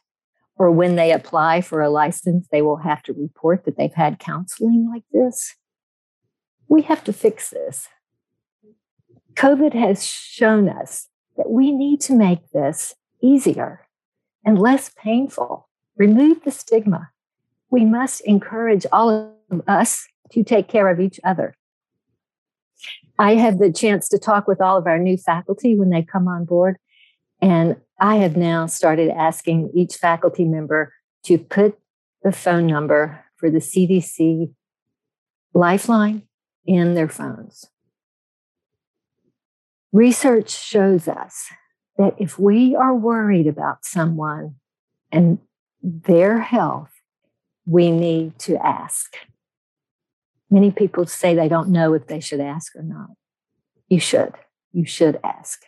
[0.56, 4.18] or when they apply for a license, they will have to report that they've had
[4.18, 5.54] counseling like this.
[6.68, 7.88] We have to fix this.
[9.34, 13.86] COVID has shown us that we need to make this easier
[14.44, 17.10] and less painful, remove the stigma,
[17.70, 21.54] we must encourage all of us to take care of each other.
[23.18, 26.26] I had the chance to talk with all of our new faculty when they come
[26.28, 26.76] on board.
[27.40, 30.92] And I have now started asking each faculty member
[31.24, 31.78] to put
[32.22, 34.52] the phone number for the CDC
[35.54, 36.22] lifeline
[36.64, 37.66] in their phones.
[39.92, 41.48] Research shows us
[41.98, 44.56] that if we are worried about someone
[45.10, 45.38] and
[45.82, 46.90] their health,
[47.66, 49.14] we need to ask.
[50.50, 53.10] Many people say they don't know if they should ask or not.
[53.88, 54.32] You should.
[54.72, 55.62] You should ask.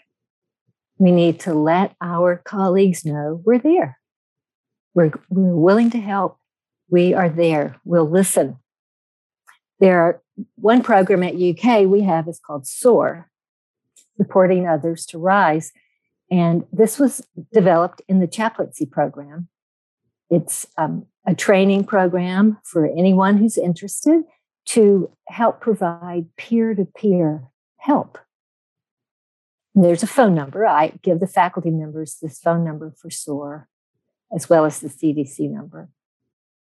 [0.99, 3.99] We need to let our colleagues know we're there.
[4.95, 6.39] We're, we're willing to help.
[6.89, 7.77] We are there.
[7.85, 8.59] We'll listen.
[9.81, 10.23] There are
[10.55, 13.29] one program at UK we have is called SOAR,
[14.17, 15.73] supporting others to rise.
[16.31, 19.49] And this was developed in the chaplaincy program.
[20.31, 24.23] It's um, a training program for anyone who's interested
[24.67, 27.45] to help provide peer to peer
[27.77, 28.19] help.
[29.75, 30.67] There's a phone number.
[30.67, 33.69] I give the faculty members this phone number for SOAR,
[34.35, 35.89] as well as the CDC number.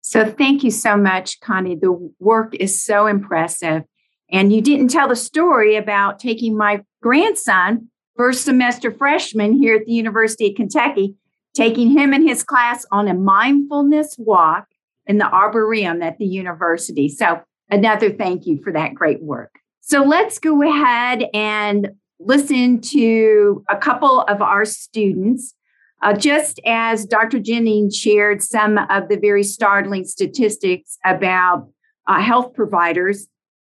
[0.01, 1.77] So thank you so much, Connie.
[1.77, 3.85] The work is so impressive.
[4.31, 9.87] And you didn't tell the story about taking my grandson, first semester freshman here at
[9.87, 11.15] the University of Kentucky,
[11.55, 14.67] taking him and his class on a mindfulness walk
[15.07, 17.09] in the Arboretum at the university.
[17.09, 19.59] So, another thank you for that great work.
[19.81, 25.55] So, let's go ahead and listen to a couple of our students.
[26.03, 27.39] Uh, just as Dr.
[27.39, 31.69] Jennings shared some of the very startling statistics about
[32.07, 33.27] uh, health providers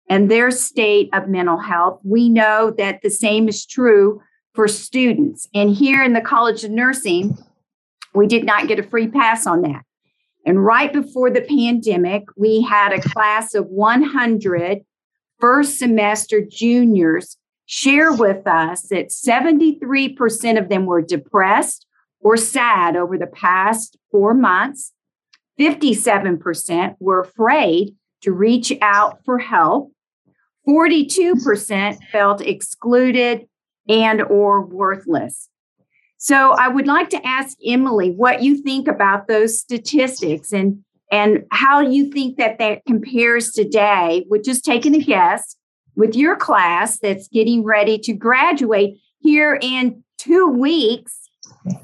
[0.10, 4.22] and their state of mental health, we know that the same is true
[4.54, 5.48] for students.
[5.54, 7.38] And here in the College of Nursing,
[8.14, 9.84] we did not get a free pass on that.
[10.46, 14.80] And right before the pandemic, we had a class of 100
[15.40, 21.86] first semester juniors share with us that 73% of them were depressed
[22.22, 24.94] or sad over the past four months.
[25.60, 29.92] 57% were afraid to reach out for help.
[30.68, 33.48] 42% felt excluded
[33.88, 35.50] and or worthless.
[36.18, 41.46] So I would like to ask Emily what you think about those statistics and and
[41.52, 45.56] how you think that that compares today with just taking a guess
[45.96, 51.30] with your class that's getting ready to graduate here in 2 weeks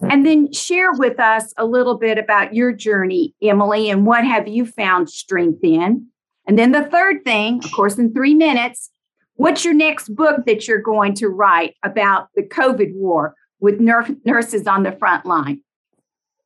[0.02, 4.48] and then share with us a little bit about your journey Emily and what have
[4.48, 6.08] you found strength in
[6.48, 8.92] and then the third thing of course in 3 minutes
[9.36, 14.68] what's your next book that you're going to write about the covid war with nurses
[14.68, 15.62] on the front line?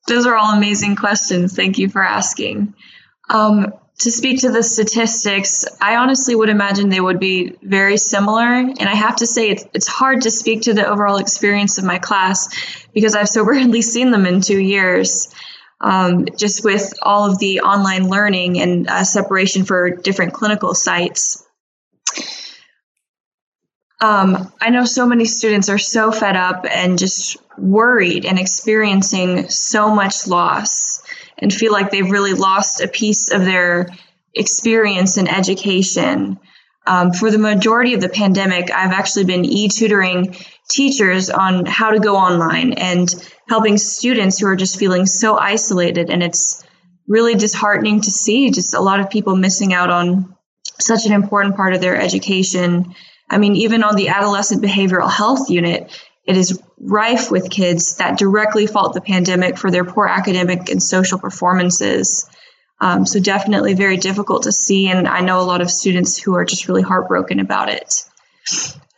[0.07, 1.55] Those are all amazing questions.
[1.55, 2.75] Thank you for asking.
[3.29, 8.43] Um, to speak to the statistics, I honestly would imagine they would be very similar.
[8.43, 11.83] And I have to say, it's, it's hard to speak to the overall experience of
[11.83, 12.47] my class
[12.93, 15.33] because I've so rarely seen them in two years.
[15.79, 21.45] Um, just with all of the online learning and uh, separation for different clinical sites.
[23.99, 29.49] Um, I know so many students are so fed up and just worried and experiencing
[29.49, 31.01] so much loss
[31.37, 33.89] and feel like they've really lost a piece of their
[34.33, 36.39] experience in education.
[36.85, 40.35] Um, for the majority of the pandemic, I've actually been e tutoring
[40.69, 43.09] teachers on how to go online and
[43.49, 46.09] helping students who are just feeling so isolated.
[46.09, 46.63] And it's
[47.07, 50.35] really disheartening to see just a lot of people missing out on
[50.79, 52.93] such an important part of their education
[53.29, 55.91] I mean, even on the adolescent behavioral health unit,
[56.25, 60.81] it is rife with kids that directly fault the pandemic for their poor academic and
[60.81, 62.29] social performances.
[62.79, 64.87] Um, so, definitely very difficult to see.
[64.87, 67.93] And I know a lot of students who are just really heartbroken about it.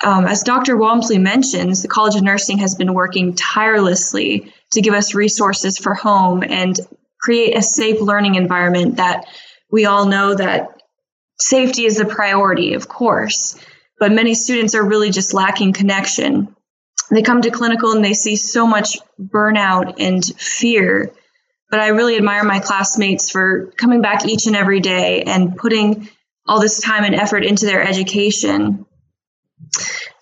[0.02, 0.78] Um, as Dr.
[0.78, 5.93] Walmsley mentions, the College of Nursing has been working tirelessly to give us resources for
[5.93, 6.80] home and
[7.20, 9.26] create a safe learning environment that
[9.70, 10.82] we all know that
[11.39, 13.60] safety is a priority, of course
[14.00, 16.56] but many students are really just lacking connection.
[17.12, 21.12] They come to clinical and they see so much burnout and fear.
[21.70, 26.10] But I really admire my classmates for coming back each and every day and putting
[26.47, 28.86] all this time and effort into their education.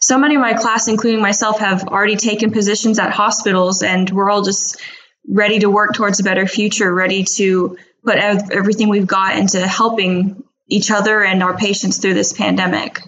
[0.08, 4.30] So many of my class, including myself, have already taken positions at hospitals, and we're
[4.30, 4.82] all just
[5.28, 10.46] ready to work towards a better future, ready to put everything we've got into helping
[10.70, 13.02] each other and our patients through this pandemic.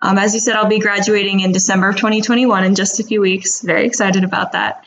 [0.00, 3.20] Um, as you said, I'll be graduating in December of 2021 in just a few
[3.20, 3.60] weeks.
[3.62, 4.84] Very excited about that.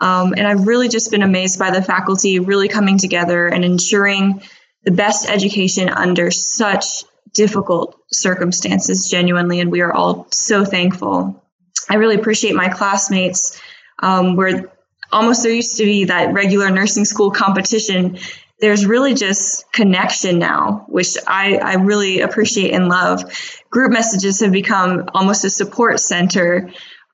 [0.00, 4.42] Um, and I've really just been amazed by the faculty really coming together and ensuring
[4.84, 7.02] the best education under such
[7.34, 11.42] difficult circumstances, genuinely, and we are all so thankful.
[11.88, 13.60] I really appreciate my classmates.
[14.02, 14.72] Um, where
[15.12, 18.18] almost there used to be that regular nursing school competition,
[18.60, 23.24] there's really just connection now, which I, I really appreciate and love.
[23.70, 26.70] Group messages have become almost a support center.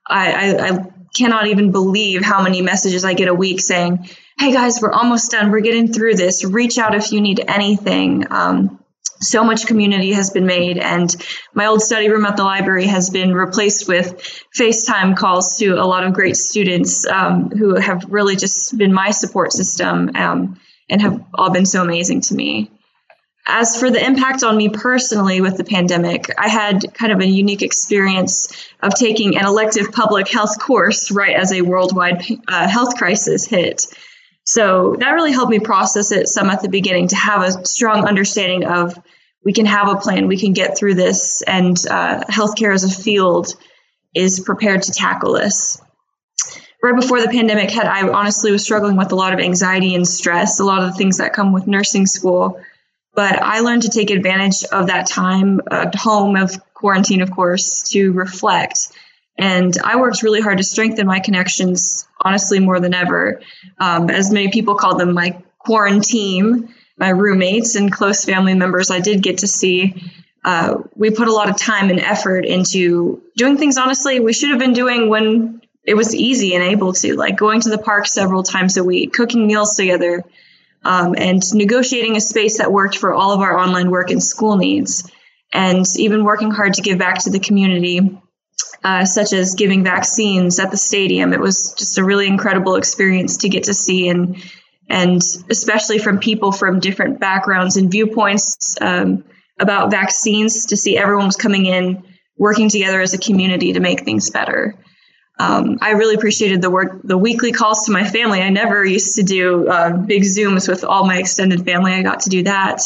[0.07, 4.09] I, I, I cannot even believe how many messages I get a week saying,
[4.39, 5.49] Hey guys, we're almost done.
[5.49, 6.45] We're getting through this.
[6.45, 8.25] Reach out if you need anything.
[8.29, 8.83] Um,
[9.19, 11.15] so much community has been made and
[11.53, 14.17] my old study room at the library has been replaced with
[14.57, 19.11] facetime calls to a lot of great students um, who have really just been my
[19.11, 20.59] support system um,
[20.89, 22.71] and have all been so amazing to me.
[23.45, 27.25] As for the impact on me personally with the pandemic i had kind of a
[27.25, 32.97] unique experience of taking an elective public health course right as a worldwide uh, health
[32.97, 33.85] crisis hit.
[34.47, 38.05] So that really helped me process it some at the beginning to have a strong
[38.05, 38.97] understanding of
[39.47, 42.89] we can have a plan, we can get through this, and uh, healthcare as a
[42.89, 43.55] field
[44.13, 45.81] is prepared to tackle this.
[46.83, 50.05] Right before the pandemic hit, I honestly was struggling with a lot of anxiety and
[50.05, 52.59] stress, a lot of the things that come with nursing school.
[53.15, 57.83] But I learned to take advantage of that time at home of quarantine, of course,
[57.91, 58.89] to reflect
[59.37, 63.39] and I worked really hard to strengthen my connections, honestly, more than ever.
[63.77, 68.99] Um, as many people call them, my quarantine, my roommates and close family members I
[68.99, 70.11] did get to see.
[70.43, 74.49] Uh, we put a lot of time and effort into doing things, honestly, we should
[74.49, 78.07] have been doing when it was easy and able to, like going to the park
[78.07, 80.23] several times a week, cooking meals together,
[80.83, 84.57] um, and negotiating a space that worked for all of our online work and school
[84.57, 85.09] needs,
[85.53, 88.19] and even working hard to give back to the community
[88.83, 91.33] uh, such as giving vaccines at the stadium.
[91.33, 94.41] It was just a really incredible experience to get to see and
[94.89, 99.23] and especially from people from different backgrounds and viewpoints um,
[99.59, 102.03] about vaccines to see everyone was coming in
[102.37, 104.75] working together as a community to make things better.
[105.39, 108.41] Um, I really appreciated the work, the weekly calls to my family.
[108.41, 111.93] I never used to do uh, big Zooms with all my extended family.
[111.93, 112.81] I got to do that.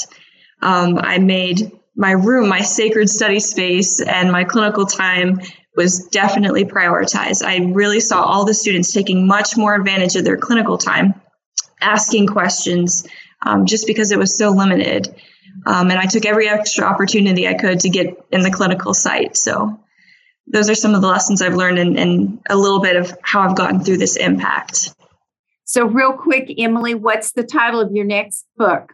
[0.62, 5.40] Um, I made my room my sacred study space and my clinical time
[5.76, 7.44] was definitely prioritized.
[7.46, 11.21] I really saw all the students taking much more advantage of their clinical time,
[11.82, 13.08] asking questions
[13.46, 15.08] um, just because it was so limited.
[15.66, 19.36] Um, and I took every extra opportunity I could to get in the clinical site.
[19.36, 19.80] So
[20.48, 23.42] those are some of the lessons I've learned and, and a little bit of how
[23.42, 24.94] I've gotten through this impact.
[25.64, 28.94] So, real quick, Emily, what's the title of your next book?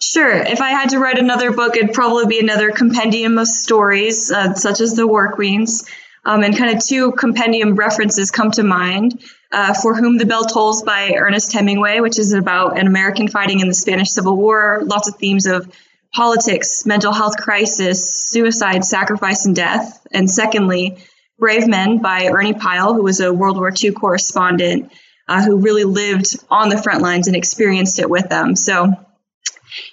[0.00, 0.32] Sure.
[0.32, 4.54] If I had to write another book, it'd probably be another compendium of stories, uh,
[4.54, 5.88] such as the War of Queens.
[6.24, 9.22] Um, and kind of two compendium references come to mind.
[9.52, 13.60] Uh, For Whom the Bell Tolls by Ernest Hemingway, which is about an American fighting
[13.60, 15.72] in the Spanish Civil War, lots of themes of
[16.12, 20.04] politics, mental health crisis, suicide, sacrifice, and death.
[20.10, 20.98] And secondly,
[21.38, 24.92] Brave Men by Ernie Pyle, who was a World War II correspondent
[25.28, 28.56] uh, who really lived on the front lines and experienced it with them.
[28.56, 28.92] So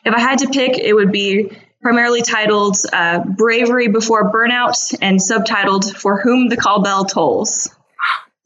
[0.05, 1.51] if I had to pick, it would be
[1.81, 7.69] primarily titled uh, Bravery Before Burnout and subtitled For Whom the Call Bell Tolls.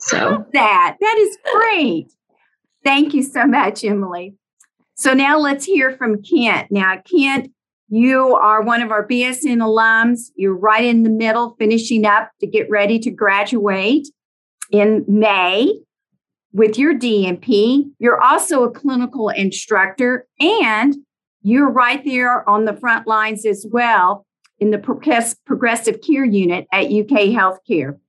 [0.08, 2.12] So that that is great.
[2.84, 4.36] Thank you so much, Emily.
[4.96, 6.72] So now let's hear from Kent.
[6.72, 7.52] Now, Kent,
[7.90, 10.32] you are one of our BSN alums.
[10.36, 14.08] You're right in the middle, finishing up to get ready to graduate
[14.72, 15.74] in May
[16.54, 17.92] with your DNP.
[18.00, 20.96] You're also a clinical instructor and
[21.42, 24.26] you're right there on the front lines as well
[24.60, 28.00] in the progressive care unit at UK Healthcare.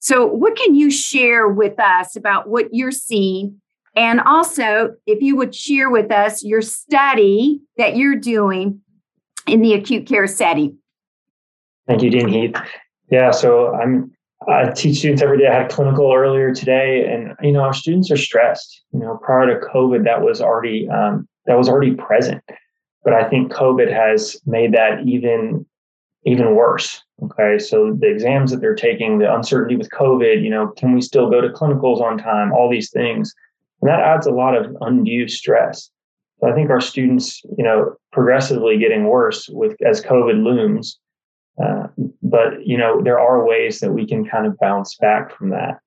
[0.00, 3.60] So, what can you share with us about what you're seeing?
[3.96, 8.80] And also, if you would share with us your study that you're doing
[9.46, 10.78] in the acute care setting.
[11.86, 12.56] Thank you, Dean Heath.
[13.10, 14.12] Yeah, so I'm
[14.46, 15.48] I teach students every day.
[15.48, 18.82] I had clinical earlier today, and you know our students are stressed.
[18.92, 22.42] You know, prior to COVID, that was already um, that was already present.
[23.02, 25.66] But I think COVID has made that even
[26.24, 27.02] even worse.
[27.22, 27.58] Okay.
[27.58, 31.28] So the exams that they're taking, the uncertainty with COVID, you know, can we still
[31.28, 32.52] go to clinicals on time?
[32.52, 33.34] All these things.
[33.82, 35.90] And that adds a lot of undue stress.
[36.40, 40.98] So I think our students, you know, progressively getting worse with as COVID looms.
[41.62, 41.88] Uh,
[42.22, 45.80] but you know, there are ways that we can kind of bounce back from that.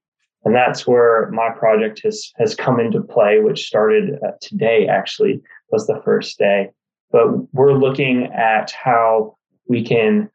[0.43, 5.41] And that's where my project has has come into play, which started uh, today actually
[5.71, 6.71] was the first day
[7.11, 10.29] but we're looking at how we can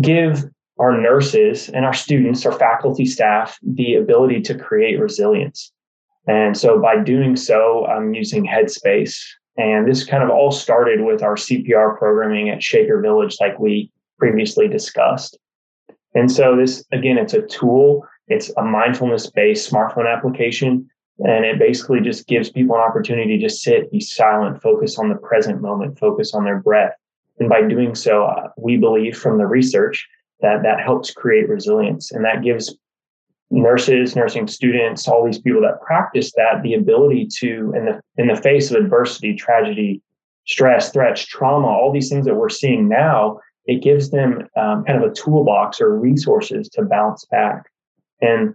[0.00, 0.44] give
[0.78, 5.72] our nurses and our students, our faculty staff, the ability to create resilience.
[6.26, 9.18] And so by doing so, I'm using Headspace
[9.56, 13.90] And this kind of all started with our CPR programming at Shaker Village, like we
[14.18, 15.38] previously discussed.
[16.14, 20.88] And so, this again, it's a tool, it's a mindfulness based smartphone application.
[21.18, 25.16] And it basically just gives people an opportunity to sit, be silent, focus on the
[25.16, 26.94] present moment, focus on their breath.
[27.40, 30.06] And by doing so, uh, we believe from the research
[30.40, 32.76] that that helps create resilience and that gives
[33.50, 38.28] nurses, nursing students, all these people that practice that the ability to, in the in
[38.28, 40.00] the face of adversity, tragedy,
[40.46, 45.02] stress, threats, trauma, all these things that we're seeing now, it gives them um, kind
[45.02, 47.70] of a toolbox or resources to bounce back.
[48.20, 48.54] And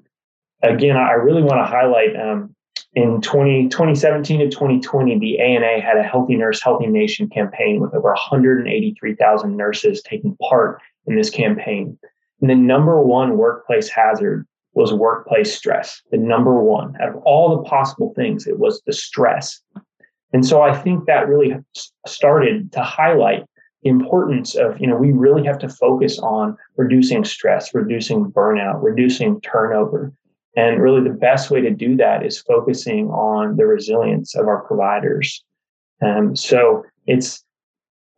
[0.63, 2.54] again, I really want to highlight um,
[2.95, 7.93] in 20, 2017 to 2020, the ANA had a Healthy Nurse, Healthy Nation campaign with
[7.93, 11.97] over 183,000 nurses taking part in this campaign.
[12.41, 16.01] And the number one workplace hazard was workplace stress.
[16.11, 19.59] The number one out of all the possible things, it was the stress.
[20.31, 21.55] And so I think that really
[22.07, 23.43] started to highlight
[23.83, 28.81] the importance of, you know, we really have to focus on reducing stress, reducing burnout,
[28.81, 30.11] reducing turnover.
[30.55, 34.61] And really the best way to do that is focusing on the resilience of our
[34.63, 35.43] providers.
[36.01, 37.43] Um, so it's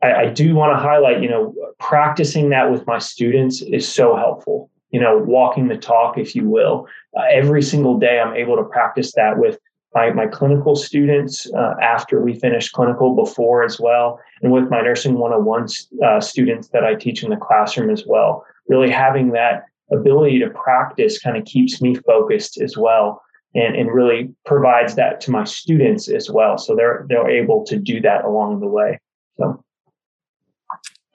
[0.04, 4.16] I, I do want to highlight, you know, practicing that with my students is so
[4.16, 6.88] helpful you know, walking the talk, if you will.
[7.18, 9.60] Uh, every single day, I'm able to practice that with
[9.94, 14.82] my, my clinical students uh, after we finish clinical, before as well, and with my
[14.82, 15.68] nursing 101
[16.06, 18.46] uh, students that I teach in the classroom as well.
[18.68, 23.22] Really having that ability to practice kind of keeps me focused as well.
[23.56, 26.60] And, and really provides that to my students as well.
[26.60, 29.00] So they're they're able to do that along the way.
[29.40, 29.64] So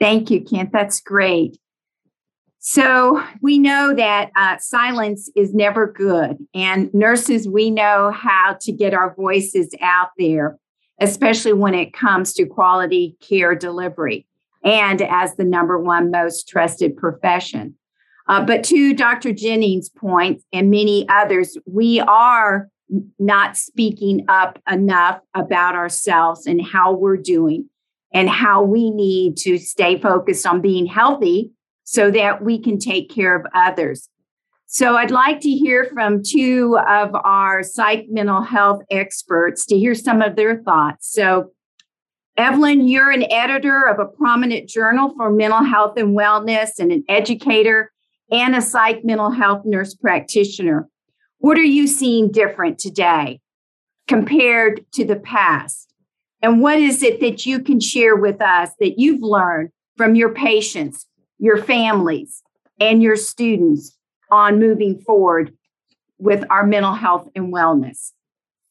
[0.00, 0.70] thank you, Kent.
[0.72, 1.58] That's great.
[2.58, 6.38] So we know that uh, silence is never good.
[6.54, 10.56] And nurses, we know how to get our voices out there,
[11.00, 14.26] especially when it comes to quality care delivery
[14.64, 17.76] and as the number one most trusted profession.
[18.28, 19.32] Uh, but to Dr.
[19.32, 22.68] Jennings' point and many others, we are
[23.18, 27.68] not speaking up enough about ourselves and how we're doing
[28.12, 31.50] and how we need to stay focused on being healthy
[31.84, 34.08] so that we can take care of others.
[34.66, 39.94] So I'd like to hear from two of our psych mental health experts to hear
[39.94, 41.12] some of their thoughts.
[41.12, 41.52] So,
[42.38, 47.04] Evelyn, you're an editor of a prominent journal for mental health and wellness and an
[47.06, 47.91] educator
[48.32, 50.88] and a psych mental health nurse practitioner.
[51.38, 53.40] What are you seeing different today
[54.08, 55.92] compared to the past?
[56.40, 60.32] And what is it that you can share with us that you've learned from your
[60.34, 61.06] patients
[61.38, 62.40] your families
[62.78, 63.98] and your students
[64.30, 65.52] on moving forward
[66.18, 68.12] with our mental health and wellness?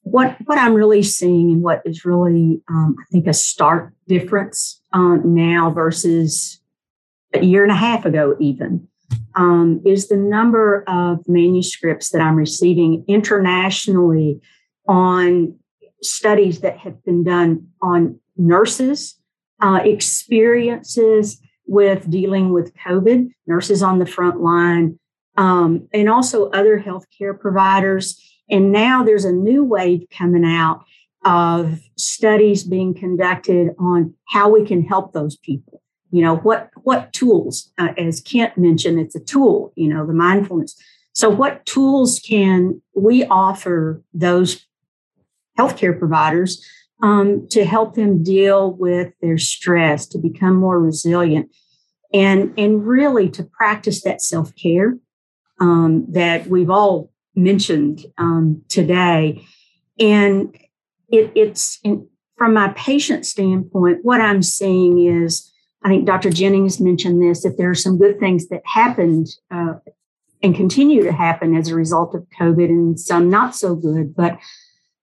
[0.03, 4.81] What what I'm really seeing and what is really um, I think a stark difference
[4.93, 6.59] um, now versus
[7.33, 8.87] a year and a half ago even
[9.35, 14.41] um, is the number of manuscripts that I'm receiving internationally
[14.87, 15.55] on
[16.01, 19.19] studies that have been done on nurses,
[19.61, 24.99] uh, experiences with dealing with COVID, nurses on the front line,
[25.37, 28.21] um, and also other healthcare providers.
[28.49, 30.83] And now there's a new wave coming out
[31.23, 35.80] of studies being conducted on how we can help those people.
[36.11, 40.13] You know, what what tools, uh, as Kent mentioned, it's a tool, you know, the
[40.13, 40.75] mindfulness.
[41.13, 44.65] So, what tools can we offer those
[45.57, 46.65] healthcare providers
[47.01, 51.49] um, to help them deal with their stress, to become more resilient,
[52.13, 54.97] and, and really to practice that self care
[55.59, 59.45] um, that we've all mentioned um, today.
[59.99, 60.55] And
[61.09, 62.07] it, it's in,
[62.37, 65.50] from my patient standpoint, what I'm seeing is
[65.83, 66.29] I think Dr.
[66.29, 69.75] Jennings mentioned this that there are some good things that happened uh,
[70.43, 74.15] and continue to happen as a result of COVID and some not so good.
[74.15, 74.37] But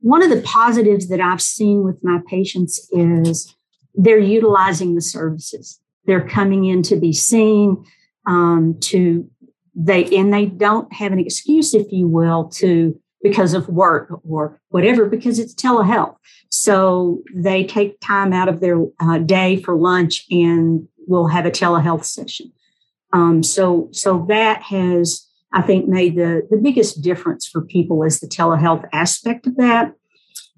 [0.01, 3.55] one of the positives that I've seen with my patients is
[3.95, 5.81] they're utilizing the services.
[6.05, 7.85] They're coming in to be seen,
[8.27, 9.29] um, to
[9.75, 14.61] they and they don't have an excuse, if you will, to because of work or
[14.69, 16.17] whatever, because it's telehealth.
[16.51, 21.51] So they take time out of their uh, day for lunch and we'll have a
[21.51, 22.53] telehealth session.
[23.13, 28.21] Um, so so that has I think made the, the biggest difference for people is
[28.21, 29.95] the telehealth aspect of that.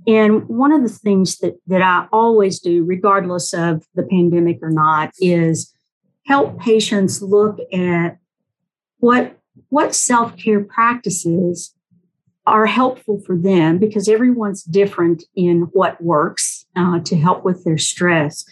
[0.07, 4.71] And one of the things that, that I always do, regardless of the pandemic or
[4.71, 5.73] not, is
[6.27, 8.19] help patients look at
[8.99, 9.39] what,
[9.69, 11.75] what self care practices
[12.51, 17.79] are helpful for them because everyone's different in what works uh, to help with their
[17.79, 18.45] stress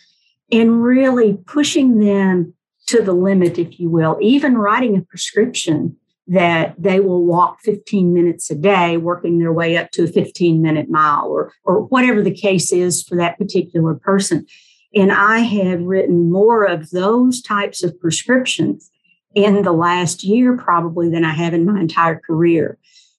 [0.50, 2.54] and really pushing them
[2.86, 5.96] to the limit, if you will, even writing a prescription
[6.26, 10.60] that they will walk 15 minutes a day, working their way up to a 15
[10.60, 14.46] minute mile or, or whatever the case is for that particular person.
[14.94, 18.90] And I have written more of those types of prescriptions
[19.34, 22.78] in the last year, probably, than I have in my entire career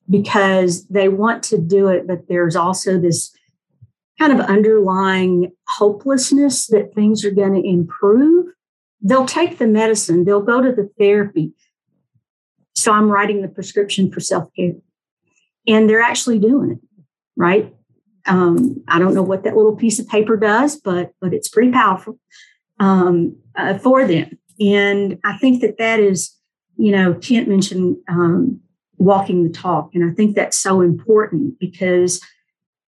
[0.09, 3.35] because they want to do it, but there's also this
[4.19, 8.47] kind of underlying hopelessness that things are going to improve.
[9.01, 11.53] They'll take the medicine, they'll go to the therapy.
[12.75, 14.73] So I'm writing the prescription for self care.
[15.67, 17.03] And they're actually doing it,
[17.35, 17.73] right?
[18.25, 21.71] Um, I don't know what that little piece of paper does, but but it's pretty
[21.71, 22.19] powerful
[22.79, 24.37] um, uh, for them.
[24.59, 26.35] And I think that that is,
[26.77, 28.61] you know, Kent mentioned um,
[28.99, 32.21] walking the talk, and I think that's so important because,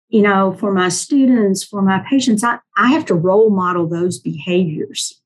[0.10, 4.20] you know, for my students, for my patients, I, I have to role model those
[4.20, 5.20] behaviors,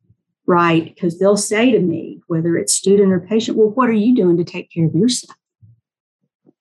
[0.45, 0.85] right?
[0.85, 4.37] Because they'll say to me, whether it's student or patient, well, what are you doing
[4.37, 5.37] to take care of yourself?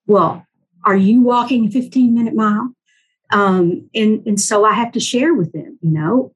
[0.06, 0.44] Well,
[0.84, 2.72] are you walking a 15 minute mile?
[3.32, 6.32] Um, and, and so I have to share with them, you know,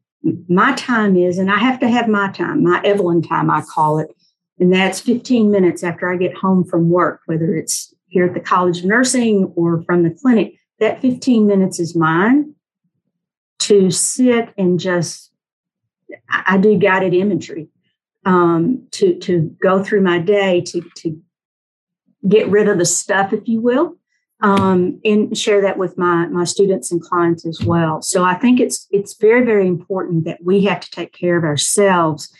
[0.49, 3.99] my time is, and I have to have my time, my Evelyn time, I call
[3.99, 4.14] it.
[4.61, 8.40] And that's 15 minutes after I get home from work, whether it's here at the
[8.40, 10.54] College of Nursing or from the clinic.
[10.78, 12.54] That 15 minutes is mine
[13.61, 15.32] to sit and just,
[16.30, 17.68] I do guided imagery
[18.24, 21.20] um, to, to go through my day, to, to
[22.28, 23.96] get rid of the stuff, if you will,
[24.42, 28.00] um, and share that with my my students and clients as well.
[28.00, 31.44] So I think it's it's very very important that we have to take care of
[31.44, 32.32] ourselves.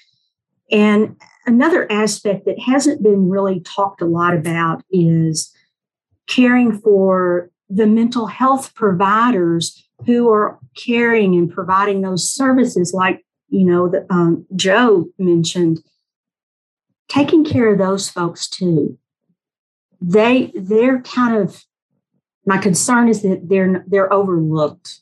[0.70, 1.16] And
[1.51, 5.53] another aspect that hasn't been really talked a lot about is
[6.28, 13.64] caring for the mental health providers who are caring and providing those services, like you
[13.64, 15.82] know um, Joe mentioned.
[17.09, 18.96] Taking care of those folks too.
[20.01, 21.64] They they're kind of
[22.46, 25.01] my concern is that they're they're overlooked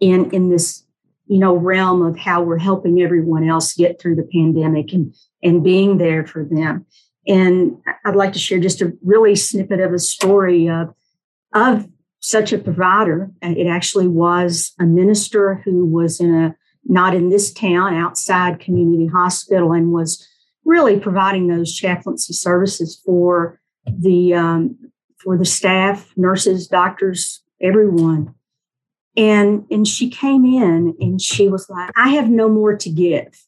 [0.00, 0.84] in in this
[1.26, 5.62] you know realm of how we're helping everyone else get through the pandemic and and
[5.62, 6.84] being there for them
[7.26, 10.92] and i'd like to share just a really snippet of a story of
[11.54, 11.86] of
[12.20, 17.52] such a provider it actually was a minister who was in a not in this
[17.52, 20.26] town outside community hospital and was
[20.64, 24.76] really providing those chaplaincy services for the um,
[25.18, 28.34] for the staff, nurses, doctors, everyone.
[29.16, 33.46] And and she came in and she was like, I have no more to give.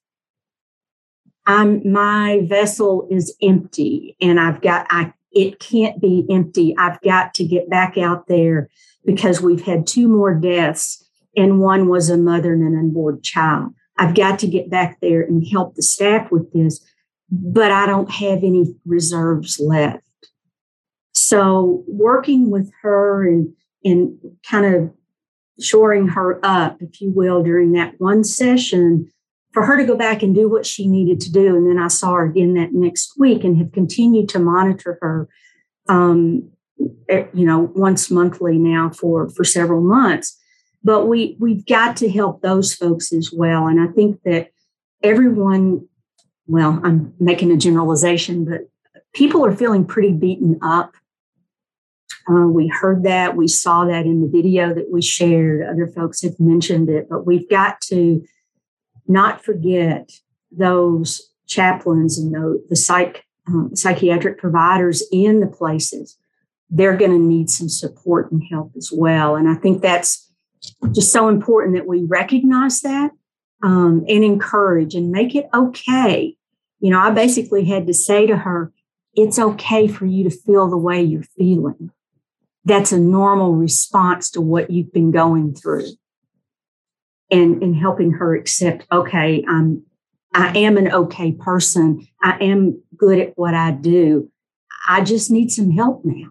[1.47, 6.75] I'm my vessel is empty and I've got I it can't be empty.
[6.79, 8.69] I've got to get back out there
[9.05, 11.05] because we've had two more deaths
[11.37, 13.73] and one was a mother and an unborn child.
[13.99, 16.85] I've got to get back there and help the staff with this,
[17.31, 20.03] but I don't have any reserves left.
[21.13, 23.53] So working with her and
[23.85, 24.19] and
[24.49, 24.93] kind of
[25.61, 29.11] shoring her up, if you will, during that one session
[29.57, 31.57] for her to go back and do what she needed to do.
[31.57, 35.31] And then I saw her again that next week and have continued to monitor her,
[35.89, 36.51] um,
[37.09, 40.39] eh, you know, once monthly now for for several months.
[40.85, 43.67] But we we've got to help those folks as well.
[43.67, 44.51] And I think that
[45.03, 45.89] everyone,
[46.47, 48.69] well, I'm making a generalization, but
[49.15, 50.93] people are feeling pretty beaten up
[52.29, 55.67] uh, we heard that, we saw that in the video that we shared.
[55.67, 58.23] Other folks have mentioned it, but we've got to
[59.09, 60.11] not forget
[60.51, 66.17] those chaplains and the, the psych, um, psychiatric providers in the places.
[66.71, 69.37] They're going to need some support and help as well.
[69.37, 70.31] And I think that's
[70.93, 73.13] just so important that we recognize that
[73.63, 76.37] um, and encourage and make it okay.
[76.81, 78.73] You know, I basically had to say to her,
[79.15, 81.91] it's okay for you to feel the way you're feeling
[82.67, 85.87] that's a normal response to what you've been going through
[87.31, 89.83] and and helping her accept okay i'm
[90.35, 92.07] i am an okay person.
[92.23, 94.31] I am good at what i do.
[94.89, 96.29] I just need some help now.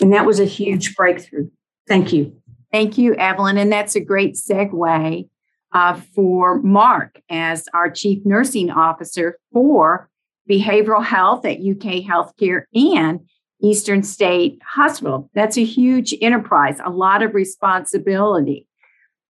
[0.00, 1.50] And that was a huge breakthrough.
[1.88, 2.36] Thank you.
[2.72, 3.58] Thank you evelyn.
[3.58, 5.28] And that's a great segue
[5.72, 10.08] uh, for Marc as our chief nursing officer for
[10.48, 13.20] behavioral health at uk healthcare and
[13.60, 15.30] Eastern State Hospital.
[15.34, 18.67] That's a huge enterprise, a lot of responsibility.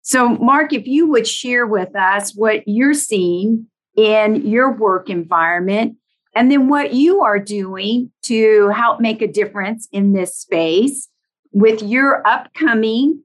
[0.02, 5.98] So, Marc, if you would share with us what you're seeing in your work environment
[6.34, 11.08] and then what you are doing to help make a difference in this space
[11.52, 13.24] with your upcoming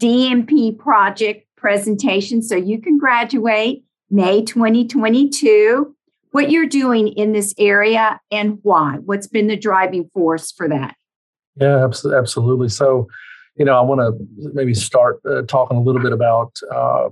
[0.00, 5.94] DNP project presentation so you can graduate May 2022.
[6.32, 8.96] What you're doing in this area and why?
[9.04, 10.96] What's been the driving force for that?
[11.56, 12.68] Yeah, absolutely.
[12.68, 13.08] So,
[13.56, 17.10] you know, I want to maybe start uh, talking a little bit about uh,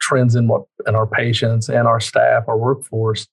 [0.00, 3.28] trends in what in our patients and our staff, our workforce.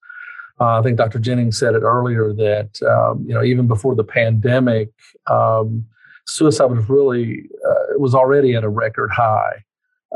[0.59, 1.19] Uh, I think Dr.
[1.19, 4.89] Jennings said it earlier that um, you know even before the pandemic,
[5.27, 5.85] um,
[6.27, 9.63] suicide was really uh, was already at a record high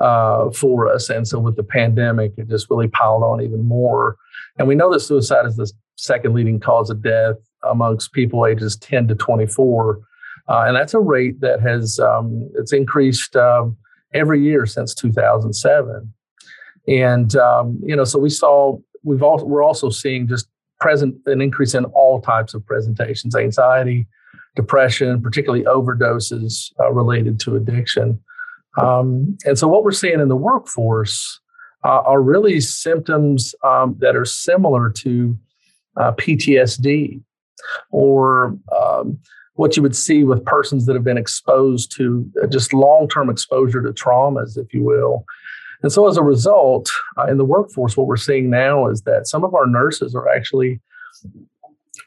[0.02, 4.18] uh, for us, and so with the pandemic, it just really piled on even more.
[4.60, 8.76] And we know that suicide is the second leading cause of death amongst people ages
[8.78, 10.00] 10 to 24.
[10.50, 13.76] Uh, and that's a rate that has um, it's increased um,
[14.14, 16.14] every year since 2007.
[16.88, 20.48] And um, you know, so we saw we've also we're also seeing just
[20.80, 24.08] present an increase in all types of presentations, anxiety,
[24.56, 28.20] depression, particularly overdoses uh, related to addiction.
[28.78, 31.40] Um, and so, what we're seeing in the workforce
[31.84, 35.38] uh, are really symptoms um, that are similar to
[35.96, 37.22] uh, PTSD
[37.92, 39.20] or um,
[39.58, 43.30] what you would see with persons that have been exposed to uh, just long term
[43.30, 45.26] exposure to traumas, if you will.
[45.84, 49.28] And so, as a result, uh, in the workforce, what we're seeing now is that
[49.28, 50.80] some of our nurses are actually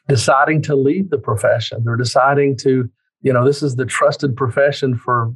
[0.07, 1.83] deciding to leave the profession.
[1.83, 2.89] They're deciding to,
[3.21, 5.33] you know, this is the trusted profession for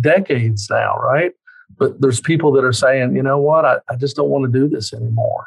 [0.00, 1.32] decades now, right?
[1.78, 4.58] But there's people that are saying, you know what, I, I just don't want to
[4.58, 5.46] do this anymore.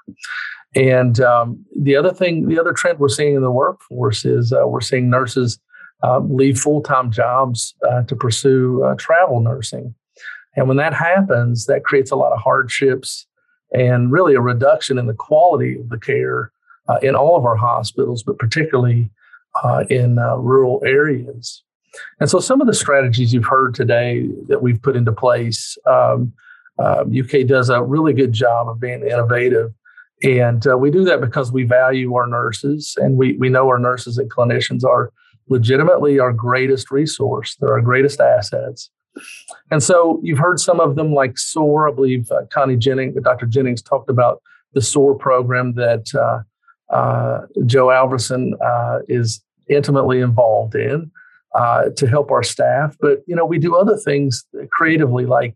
[0.75, 4.65] And um, the other thing, the other trend we're seeing in the workforce is uh,
[4.65, 5.59] we're seeing nurses
[6.19, 9.95] leave full time jobs uh, to pursue uh, travel nursing.
[10.55, 13.25] And when that happens, that creates a lot of hardships
[13.73, 16.51] and really a reduction in the quality of the care
[16.87, 19.09] uh, in all of our hospitals, but particularly
[19.63, 21.63] uh, in uh, rural areas.
[22.19, 26.33] And so, some of the strategies you've heard today that we've put into place, um,
[26.79, 29.71] UK um, does a really good job of being innovative.
[30.23, 33.77] And uh, we do that because we value our nurses and we, we know our
[33.77, 35.11] nurses and clinicians are
[35.49, 37.55] legitimately our greatest resource.
[37.59, 38.89] They're our greatest assets.
[39.69, 41.89] And so you've heard some of them like SOAR.
[41.89, 43.45] I believe uh, Connie Jennings, Dr.
[43.45, 44.41] Jennings talked about
[44.73, 51.11] the SOAR program that uh, uh, Joe Alverson uh, is intimately involved in
[51.53, 52.97] uh, to help our staff.
[52.99, 55.55] But, you know, we do other things creatively like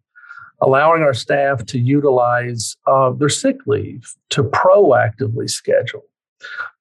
[0.61, 6.05] allowing our staff to utilize uh, their sick leave to proactively schedule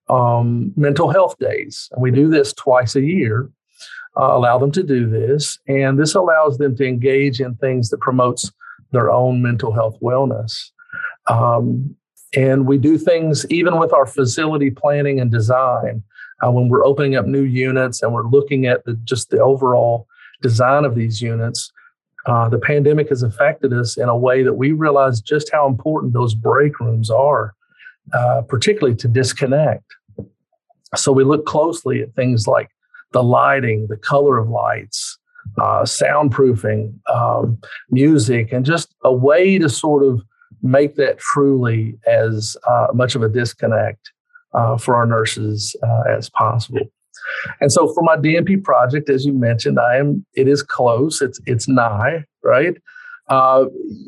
[0.09, 1.89] um, mental health days.
[1.93, 3.51] And we do this twice a year.
[4.19, 8.01] Uh, allow them to do this, and this allows them to engage in things that
[8.01, 8.51] promotes
[8.93, 10.71] their own mental health wellness.
[11.27, 11.95] Um,
[12.35, 16.03] and we do things even with our facility planning and design.
[16.43, 20.07] Uh, when we're opening up new units and we're looking at the, just the overall
[20.43, 21.73] design of these units,
[22.27, 26.13] uh, the pandemic has affected us in a way that we realize just how important
[26.13, 27.55] those break rooms are,
[28.13, 29.85] uh, particularly to disconnect.
[30.95, 32.71] So we look closely at things like
[33.13, 35.19] the lighting, the color of lights,
[35.59, 37.59] uh, soundproofing, um,
[37.91, 40.23] music, and just a way to sort of
[40.63, 44.11] make that truly as uh, much of a disconnect
[44.55, 46.81] uh, for our nurses uh, as possible.
[47.61, 51.21] And so for my DNP project, as you mentioned, I am it is close.
[51.21, 52.77] It's it's nigh, right?
[53.29, 53.67] Uh,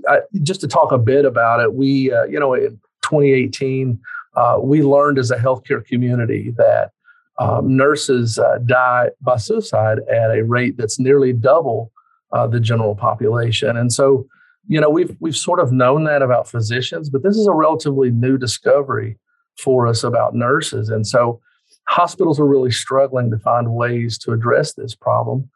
[0.09, 2.55] I, just to talk a bit about it, we you know
[3.03, 3.99] 2018
[4.39, 6.93] uh, we learned as a healthcare community that
[7.41, 11.91] um, nurses uh, die by suicide at a rate that's nearly double
[12.33, 14.27] uh, the general population, and so
[14.69, 18.11] you know we've we've sort of known that about physicians, but this is a relatively
[18.11, 19.19] new discovery
[19.57, 21.41] for us about nurses, and so
[21.89, 25.49] hospitals are really struggling to find ways to address this problem,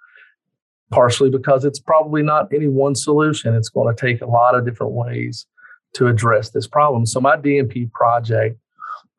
[0.90, 3.54] partially because it's probably not any one solution.
[3.54, 5.46] It's going to take a lot of different ways
[5.94, 7.06] to address this problem.
[7.06, 8.58] So, my DNP project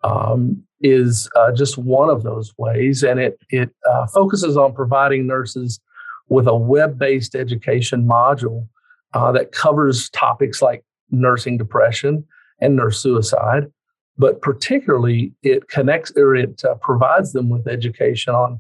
[0.04, 5.28] um, is uh, just one of those ways, and it, it uh, focuses on providing
[5.28, 5.80] nurses
[6.30, 8.68] with a web based education module
[9.14, 12.26] uh, that covers topics like nursing depression
[12.60, 13.72] and nurse suicide
[14.18, 18.60] but particularly it connects or it uh, provides them with education on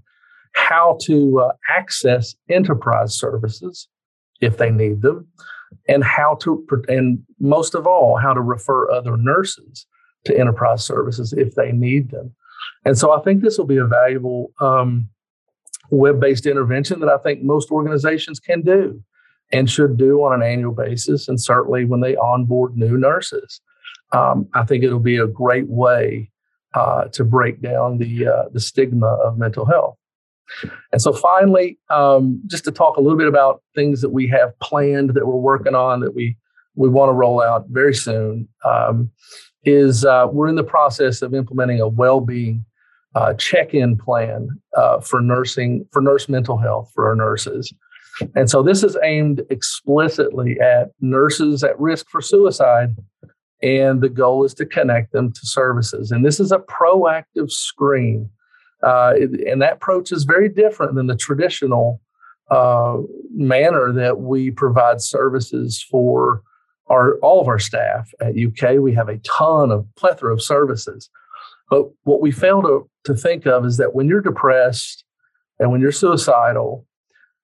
[0.54, 3.88] how to uh, access enterprise services
[4.42, 5.28] if they need them
[5.88, 9.86] and how to and most of all how to refer other nurses
[10.26, 12.34] to enterprise services if they need them
[12.86, 15.10] and so i think this will be a valuable um,
[15.90, 19.02] web-based intervention that i think most organizations can do
[19.52, 23.62] and should do on an annual basis and certainly when they onboard new nurses
[24.14, 26.32] um, I think it'll be a great way
[26.76, 29.98] uh, to break down the uh, the stigma of mental health.
[30.92, 34.58] And so, finally, um, just to talk a little bit about things that we have
[34.60, 36.38] planned that we're working on that we
[36.76, 39.10] we want to roll out very soon um,
[39.64, 42.66] is uh, we're in the process of implementing a well-being
[43.16, 47.72] uh, check-in plan uh, for nursing for nurse mental health for our nurses.
[48.36, 52.96] And so this is aimed explicitly at nurses at risk for suicide.
[53.62, 56.12] And the goal is to connect them to services.
[56.12, 58.30] And this is a proactive screen.
[58.86, 59.14] Uh,
[59.48, 62.02] and that approach is very different than the traditional
[62.52, 62.98] uh,
[63.34, 66.44] manner that we provide services for
[66.88, 68.80] our all of our staff at UK.
[68.80, 71.10] We have a ton of plethora of services.
[71.70, 75.06] But what we fail to, to think of is that when you're depressed
[75.60, 76.86] and when you're suicidal,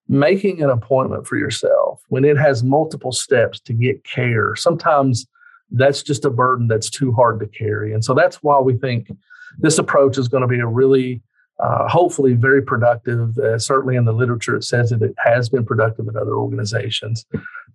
[0.09, 5.27] making an appointment for yourself when it has multiple steps to get care sometimes
[5.69, 9.11] that's just a burden that's too hard to carry and so that's why we think
[9.59, 11.21] this approach is going to be a really
[11.59, 13.37] uh, hopefully very productive.
[13.37, 17.25] Uh, certainly in the literature it says that it has been productive in other organizations.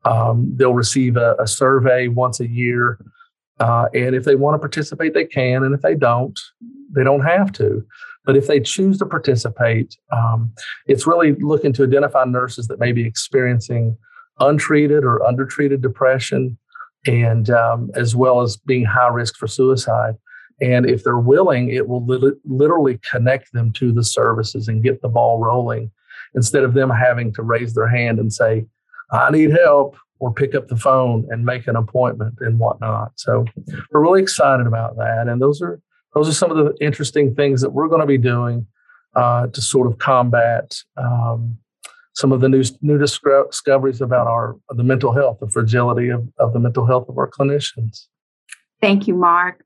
[0.05, 2.99] Um, they'll receive a, a, survey once a year
[3.61, 6.39] uh, and if they want to participate they can and if they don't
[6.95, 7.85] they don't have to.
[8.25, 10.53] But if they choose to participate, um,
[10.87, 13.97] it's really looking to identify nurses that may be experiencing
[14.41, 16.57] untreated or undertreated depression,
[17.07, 20.15] and um, as well as being high risk for suicide.
[20.61, 25.03] And if they're willing, it will li- literally connect them to the services and get
[25.03, 25.91] the ball rolling
[26.35, 28.67] instead of them having to raise their hand and say,
[29.11, 33.13] I need help, or pick up the phone and make an appointment and whatnot.
[33.17, 33.45] So
[33.91, 35.29] we're really excited about that.
[35.29, 35.81] And those are
[36.15, 38.67] those are some of the interesting things that we're going to be doing
[39.17, 41.59] uh, to sort of combat um,
[42.15, 46.53] some of the new, new discoveries about our the mental health, the fragility of, of
[46.53, 48.07] the mental health of our clinicians.
[48.81, 49.65] Thank you, Marc.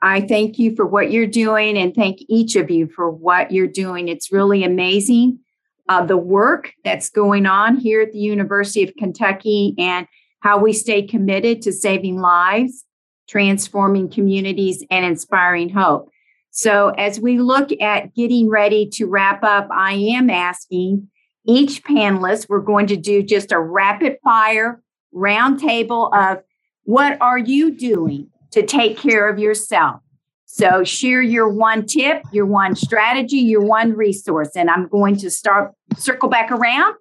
[0.00, 3.66] I thank you for what you're doing and thank each of you for what you're
[3.66, 4.08] doing.
[4.08, 5.40] It's really amazing
[5.88, 10.06] uh, the work that's going on here at the University of Kentucky and
[10.40, 12.84] how we stay committed to saving lives
[13.28, 16.10] transforming communities, and inspiring hope.
[16.50, 21.08] So, as we look at getting ready to wrap up, I am asking
[21.46, 24.82] each panelist, we're going to do just a rapid fire
[25.14, 26.42] roundtable of
[26.84, 30.00] what are you doing to take care of yourself?
[30.46, 34.50] So, share your one tip, your one strategy, your one resource.
[34.56, 36.94] And I'm going to start circle back around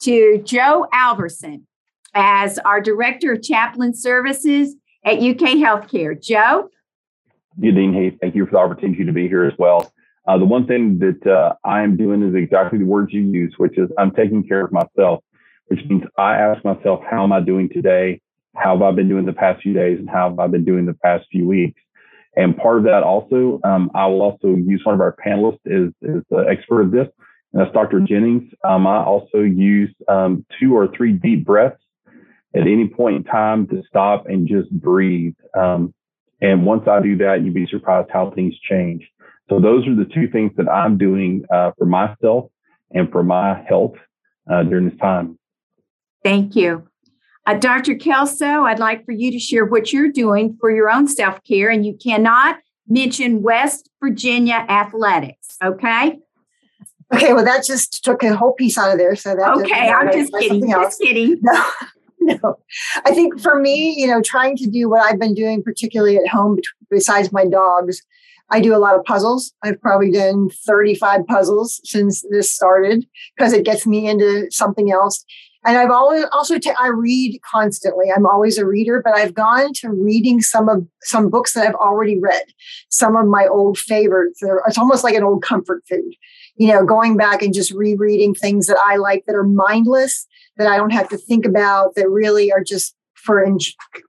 [0.00, 1.62] to Joe Alverson
[2.14, 4.74] as our Director of Chaplain Services
[5.04, 6.20] at UK Healthcare.
[6.20, 6.68] Joe?
[7.60, 9.92] Yeah, Dean Heath, thank you for the opportunity to be here as well.
[10.26, 13.54] Uh, the one thing that uh, I am doing is exactly the words you use,
[13.56, 15.24] which is I'm taking care of myself,
[15.68, 18.20] which means I ask myself, how am I doing today?
[18.58, 19.98] How have I been doing the past few days?
[19.98, 21.80] And how have I been doing the past few weeks?
[22.36, 25.92] And part of that also, um, I will also use one of our panelists is,
[26.02, 27.08] is the expert of this,
[27.52, 28.00] and that's Dr.
[28.00, 28.52] Jennings.
[28.62, 31.80] Um, I also use um, two or three deep breaths
[32.54, 35.34] at any point in time to stop and just breathe.
[35.58, 35.94] Um,
[36.40, 39.02] and once I do that, you'd be surprised how things change.
[39.48, 42.50] So those are the two things that I'm doing uh, for myself
[42.92, 43.94] and for my health
[44.50, 45.38] uh, during this time.
[46.22, 46.88] Thank you.
[47.48, 47.94] Uh, Dr.
[47.94, 51.70] Kelso, I'd like for you to share what you're doing for your own self care,
[51.70, 56.18] and you cannot mention West Virginia athletics, okay?
[57.14, 59.16] Okay, well, that just took a whole piece out of there.
[59.16, 60.68] So that okay, I'm just kidding.
[60.68, 61.40] Just kidding.
[62.20, 62.34] No.
[62.42, 62.58] no.
[63.06, 66.28] I think for me, you know, trying to do what I've been doing, particularly at
[66.28, 66.58] home,
[66.90, 68.02] besides my dogs,
[68.50, 69.54] I do a lot of puzzles.
[69.62, 75.24] I've probably done 35 puzzles since this started because it gets me into something else.
[75.68, 78.06] And I've always also I read constantly.
[78.10, 81.74] I'm always a reader, but I've gone to reading some of some books that I've
[81.74, 82.42] already read.
[82.88, 84.40] Some of my old favorites.
[84.66, 86.14] It's almost like an old comfort food.
[86.56, 90.68] You know, going back and just rereading things that I like that are mindless that
[90.68, 93.58] I don't have to think about that really are just for en-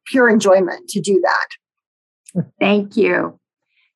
[0.08, 2.46] pure enjoyment to do that.
[2.60, 3.39] Thank you.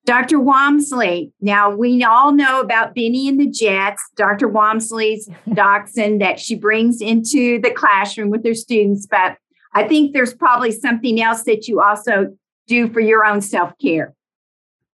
[0.06, 0.40] Dr.
[0.40, 4.50] Walmsley, now we all know about Benny and the Jets, Dr.
[4.50, 9.38] Walmsley's dachshund that she brings into the classroom with her students, but
[9.74, 12.36] I think there's probably something else that you also
[12.68, 14.14] do for your own self care.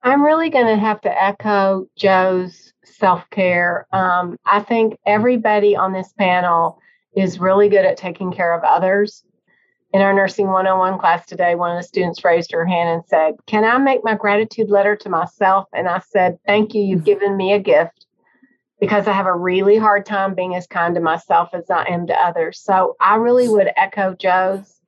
[0.03, 3.87] I'm really going to have to echo Joe's self care.
[3.93, 6.79] Um, I think everybody on this panel
[7.17, 9.25] is really good at taking care of others.
[9.95, 13.35] In our Nursing 101 class today, one of the students raised her hand and said,
[13.47, 15.67] Can I make my gratitude letter to myself?
[15.73, 16.83] And I said, Thank you.
[16.83, 18.07] You've given me a gift
[18.81, 22.07] because I have a really hard time being as kind to myself as I am
[22.07, 22.61] to others.
[22.61, 24.79] So I really would echo Joe's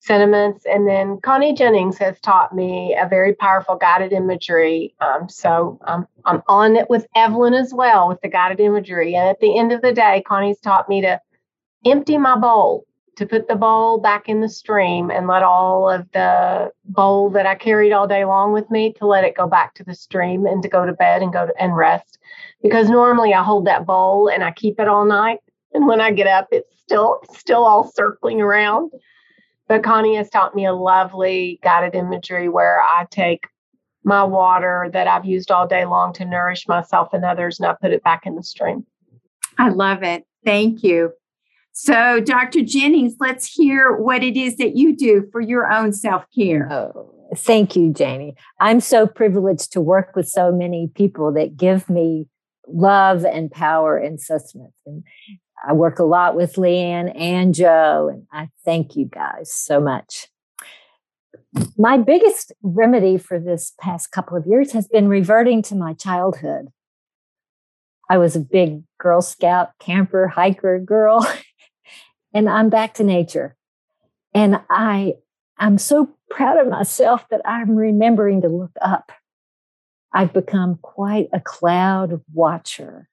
[0.00, 0.64] sentiments.
[0.66, 4.94] And then Connie Jennings has taught me a very powerful guided imagery.
[5.00, 9.14] Um, so I'm, I'm on it with Evelyn as well with the guided imagery.
[9.14, 11.20] And at the end of the day, Connie's taught me to
[11.84, 12.86] empty my bowl,
[13.20, 17.44] to put the bowl back in the stream and let all of the bowl that
[17.44, 20.46] I carried all day long with me to let it go back to the stream
[20.46, 22.18] and to go to bed and go to, and rest.
[22.62, 25.40] Because normally I hold that bowl and I keep it all night.
[25.74, 28.90] And when I get up, it's still still all circling around.
[29.68, 33.44] But Connie has taught me a lovely guided imagery where I take
[34.02, 37.74] my water that I've used all day long to nourish myself and others, and I
[37.82, 38.86] put it back in the stream.
[39.58, 40.24] I love it.
[40.42, 41.12] Thank you.
[41.82, 42.60] So, Dr.
[42.60, 46.70] Jennings, let's hear what it is that you do for your own self care.
[46.70, 48.36] Oh, thank you, Janie.
[48.60, 52.26] I'm so privileged to work with so many people that give me
[52.68, 54.76] love and power and sustenance.
[54.84, 55.04] And
[55.66, 59.80] I work a lot with Lee Anne and Joe, and I thank you guys so
[59.80, 60.28] much.
[61.78, 66.66] My biggest remedy for this past couple of years has been reverting to my childhood.
[68.10, 71.26] I was a big Girl Scout, camper, hiker girl,
[72.32, 73.56] and I'm back to nature.
[74.34, 75.14] And I,
[75.58, 79.12] I'm so proud of myself that I'm remembering to look up.
[80.12, 83.08] I've become quite a cloud watcher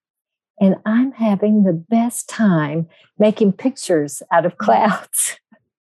[0.60, 2.88] and I'm having the best time
[3.20, 5.38] making pictures out of clouds.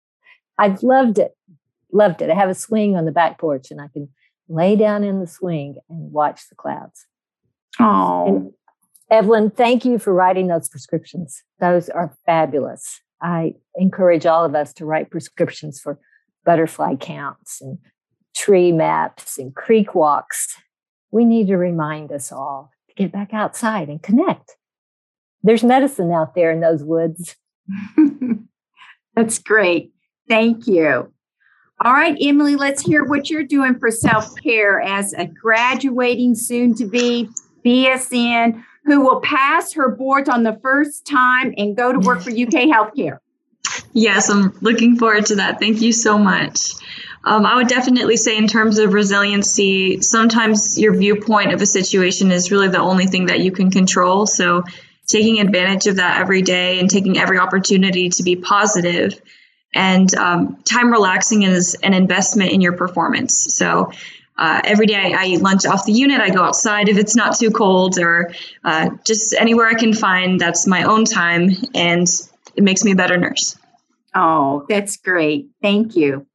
[0.59, 1.37] I've loved it,
[1.93, 2.31] loved it.
[2.31, 4.09] I have a swing on the back porch and I can
[4.49, 7.07] lay down in the swing and watch the clouds.
[7.81, 8.53] Oh,
[9.11, 11.43] Evelyn, thank you for writing those prescriptions.
[11.61, 13.01] Those are fabulous.
[13.21, 15.99] I encourage all of us to write prescriptions for
[16.45, 17.79] butterfly counts and
[18.37, 20.57] tree maps and creek walks.
[21.11, 24.57] We need to remind us all to get back outside and connect
[25.45, 27.37] there's medicine out there in those woods.
[29.15, 29.93] That's great.
[30.29, 31.13] Thank you.
[31.85, 36.75] All right, Emily, let's hear what you're doing for self care as a graduating soon
[36.77, 37.29] to be
[37.65, 42.31] BSN who will pass her boards on the first time and go to work for
[42.31, 42.35] UK
[42.71, 43.19] Healthcare.
[43.93, 45.59] Yes, I'm looking forward to that.
[45.59, 46.73] Thank you so much.
[47.25, 52.31] Um, I would definitely say, in terms of resiliency, sometimes your viewpoint of a situation
[52.31, 54.27] is really the only thing that you can control.
[54.27, 54.63] So
[55.09, 59.21] taking advantage of that every day and taking every opportunity to be positive
[59.75, 63.91] and um, time relaxing is an investment in your performance so
[64.37, 67.17] uh, every day I, I, eat lunch off the unit i go outside if it's
[67.17, 68.33] not too cold or
[68.65, 72.07] uh, just anywhere i can find that's my own time and
[72.57, 73.57] it makes me a better nurse
[74.15, 76.27] oh that's great thank you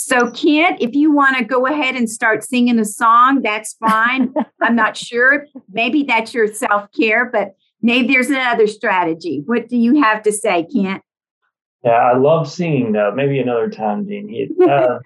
[0.00, 4.32] so, Ken, if you want to go ahead and start singing a song, that's fine.
[4.62, 5.46] I'm not sure.
[5.72, 9.42] Maybe that's your self care, but Maybe there's another strategy.
[9.46, 11.00] What do you have to say, Ken?
[11.84, 13.12] Yeah, I love singing though.
[13.14, 14.56] Maybe another time, Dean.
[14.68, 14.98] Uh,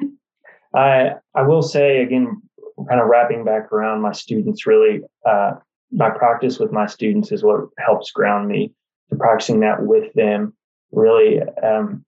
[0.75, 2.43] I I will say again,
[2.89, 4.67] kind of wrapping back around my students.
[4.67, 5.53] Really, uh,
[5.91, 8.73] my practice with my students is what helps ground me.
[9.11, 10.55] So practicing that with them,
[10.91, 12.05] really, um,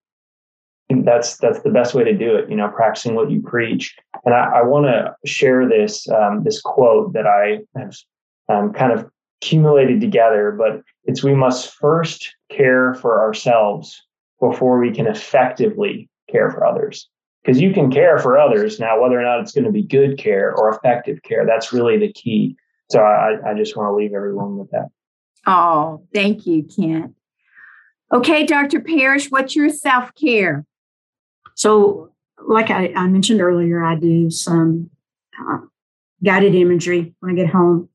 [0.88, 2.48] that's that's the best way to do it.
[2.48, 3.94] You know, practicing what you preach.
[4.24, 7.94] And I, I want to share this um, this quote that I have
[8.48, 9.10] um, kind of
[9.42, 14.02] accumulated together, but it's we must first care for ourselves
[14.40, 17.08] before we can effectively care for others.
[17.44, 20.16] Because you can care for others now, whether or not it's going to be good
[20.18, 22.56] care or effective care, that's really the key.
[22.90, 24.88] So I, I just want to leave everyone with that.
[25.46, 27.14] Oh, thank you, Ken.
[28.12, 28.80] Okay, Dr.
[28.80, 30.64] Parrish, what's your self care?
[31.54, 32.12] So,
[32.46, 34.90] like I, I, mentioned earlier, I do some
[35.38, 35.58] uh,
[36.24, 37.88] guided imagery when I get home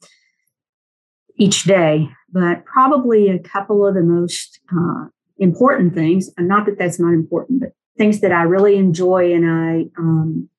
[1.37, 5.05] each day, but probably a couple of the most uh,
[5.37, 9.45] important things, and not that that's not important, but things that I really enjoy and
[9.45, 10.49] I um,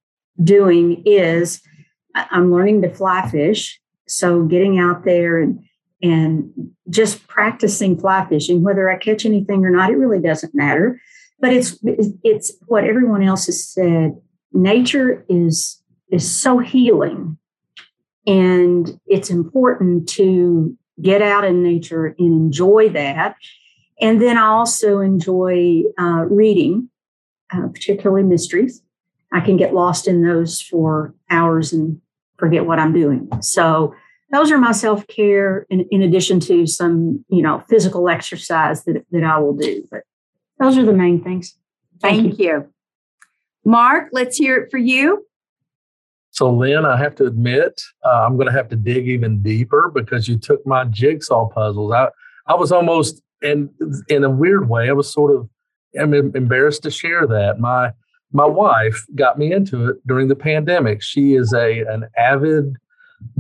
[0.43, 1.61] doing is
[2.15, 3.81] I'm learning to fly fish.
[4.07, 5.65] So getting out there and
[6.03, 6.51] and
[6.89, 11.01] just practicing fly fishing, whether I catch anything or not, it really doesn't matter.
[11.41, 11.79] But it's
[12.23, 14.21] it's what everyone else has said.
[14.53, 17.39] Nature is is so healing
[18.27, 23.37] and it's important to get out in nature and enjoy that.
[24.01, 26.90] And then I also enjoy uh, reading,
[27.53, 28.83] uh, particularly mysteries.
[29.33, 32.01] I can get lost in those for hours and
[32.37, 33.29] forget what I'm doing.
[33.41, 33.95] So
[34.33, 39.05] those are my self care, in, in addition to some, you know, physical exercise that,
[39.11, 39.87] that I will do.
[39.91, 40.03] But
[40.59, 41.57] those are the main things.
[42.01, 42.47] Thank, Thank you.
[42.47, 42.73] you.
[43.65, 45.27] Marc, let's hear it for you.
[46.33, 49.91] So, Lynn, I have to admit, uh, I'm going to have to dig even deeper
[49.93, 51.93] because you took my jigsaw puzzles.
[51.93, 52.09] I,
[52.47, 53.71] I was almost, in
[54.09, 55.49] in a weird way, I was sort of,
[55.99, 57.59] I'm embarrassed to share that.
[57.59, 57.93] My
[58.33, 61.03] my wife got me into it during the pandemic.
[61.03, 62.77] She is a an avid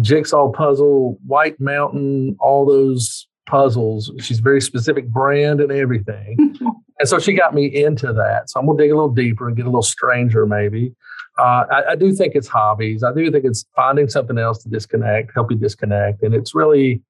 [0.00, 4.12] jigsaw puzzle, White Mountain, all those puzzles.
[4.20, 6.36] She's very specific brand and everything.
[6.98, 8.50] and so she got me into that.
[8.50, 10.94] So I'm gonna dig a little deeper and get a little stranger, maybe.
[11.38, 13.02] Uh, I, I, do think it's hobbies.
[13.02, 17.00] I do think it's finding something else to disconnect, help you disconnect, and it's really,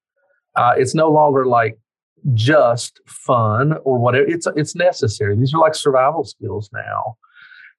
[0.55, 1.79] uh, it's no longer like
[2.35, 4.27] just fun or whatever.
[4.27, 5.37] It's it's necessary.
[5.37, 7.17] These are like survival skills now.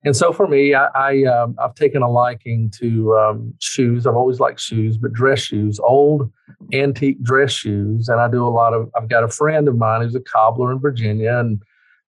[0.03, 4.07] And so for me, I, I um, I've taken a liking to um, shoes.
[4.07, 6.31] I've always liked shoes, but dress shoes, old
[6.73, 8.09] antique dress shoes.
[8.09, 8.89] And I do a lot of.
[8.95, 11.61] I've got a friend of mine who's a cobbler in Virginia, and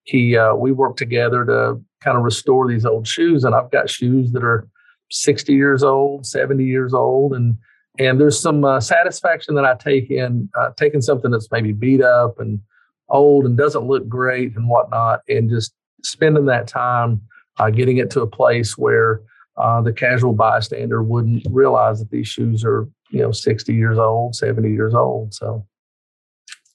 [0.04, 3.44] he uh, we work together to kind of restore these old shoes.
[3.44, 4.66] And I've got shoes that are
[5.10, 7.56] 60 years old, 70 years old, and
[7.98, 12.02] and there's some uh, satisfaction that I take in uh, taking something that's maybe beat
[12.02, 12.60] up and
[13.08, 17.20] old and doesn't look great and whatnot, and just spending that time
[17.58, 19.22] uh, getting it to a place where
[19.56, 24.34] uh, the casual bystander wouldn't realize that these shoes are, you know, 60 years old,
[24.34, 25.32] 70 years old.
[25.32, 25.64] So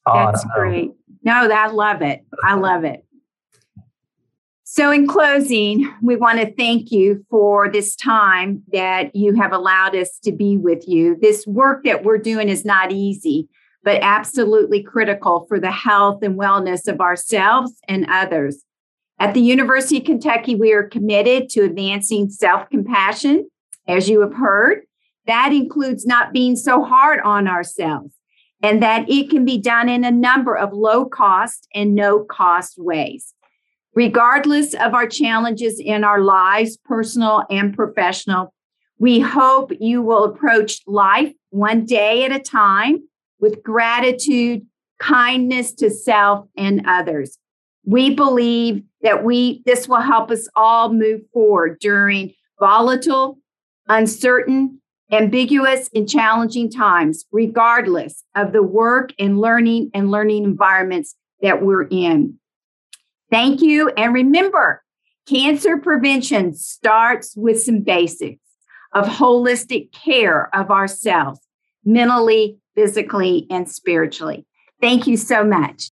[0.06, 0.92] that's great.
[1.24, 2.24] No, I love it.
[2.44, 3.06] I love it.
[4.72, 9.96] So, in closing, we want to thank you for this time that you have allowed
[9.96, 11.18] us to be with you.
[11.20, 13.50] This work that we're doing is not easy,
[13.84, 18.64] but absolutely critical for the health and wellness of ourselves and others.
[19.18, 23.50] At the University of Kentucky, we are committed to advancing self compassion,
[23.88, 24.84] as you have heard.
[25.26, 28.14] That includes not being so hard on ourselves,
[28.62, 32.76] and that it can be done in a number of low cost and no cost
[32.78, 33.34] ways.
[34.00, 38.54] Regardless of our challenges in our lives, personal and professional,
[38.98, 43.04] we hope you will approach life one day at a time
[43.42, 44.66] with gratitude,
[45.00, 47.40] kindness to self and others.
[47.84, 53.38] We believe that we this will help us all move forward during volatile,
[53.90, 54.80] uncertain,
[55.12, 61.84] ambiguous, and challenging times, regardless of the work and learning and learning environments that we're
[61.90, 62.39] in.
[63.32, 63.90] Thank you.
[63.90, 64.84] And remember,
[65.28, 68.42] cancer prevention starts with some basics
[68.94, 71.40] of holistic care of ourselves,
[71.86, 74.46] mentally, physically, and spiritually.
[74.82, 75.92] Thank you so much.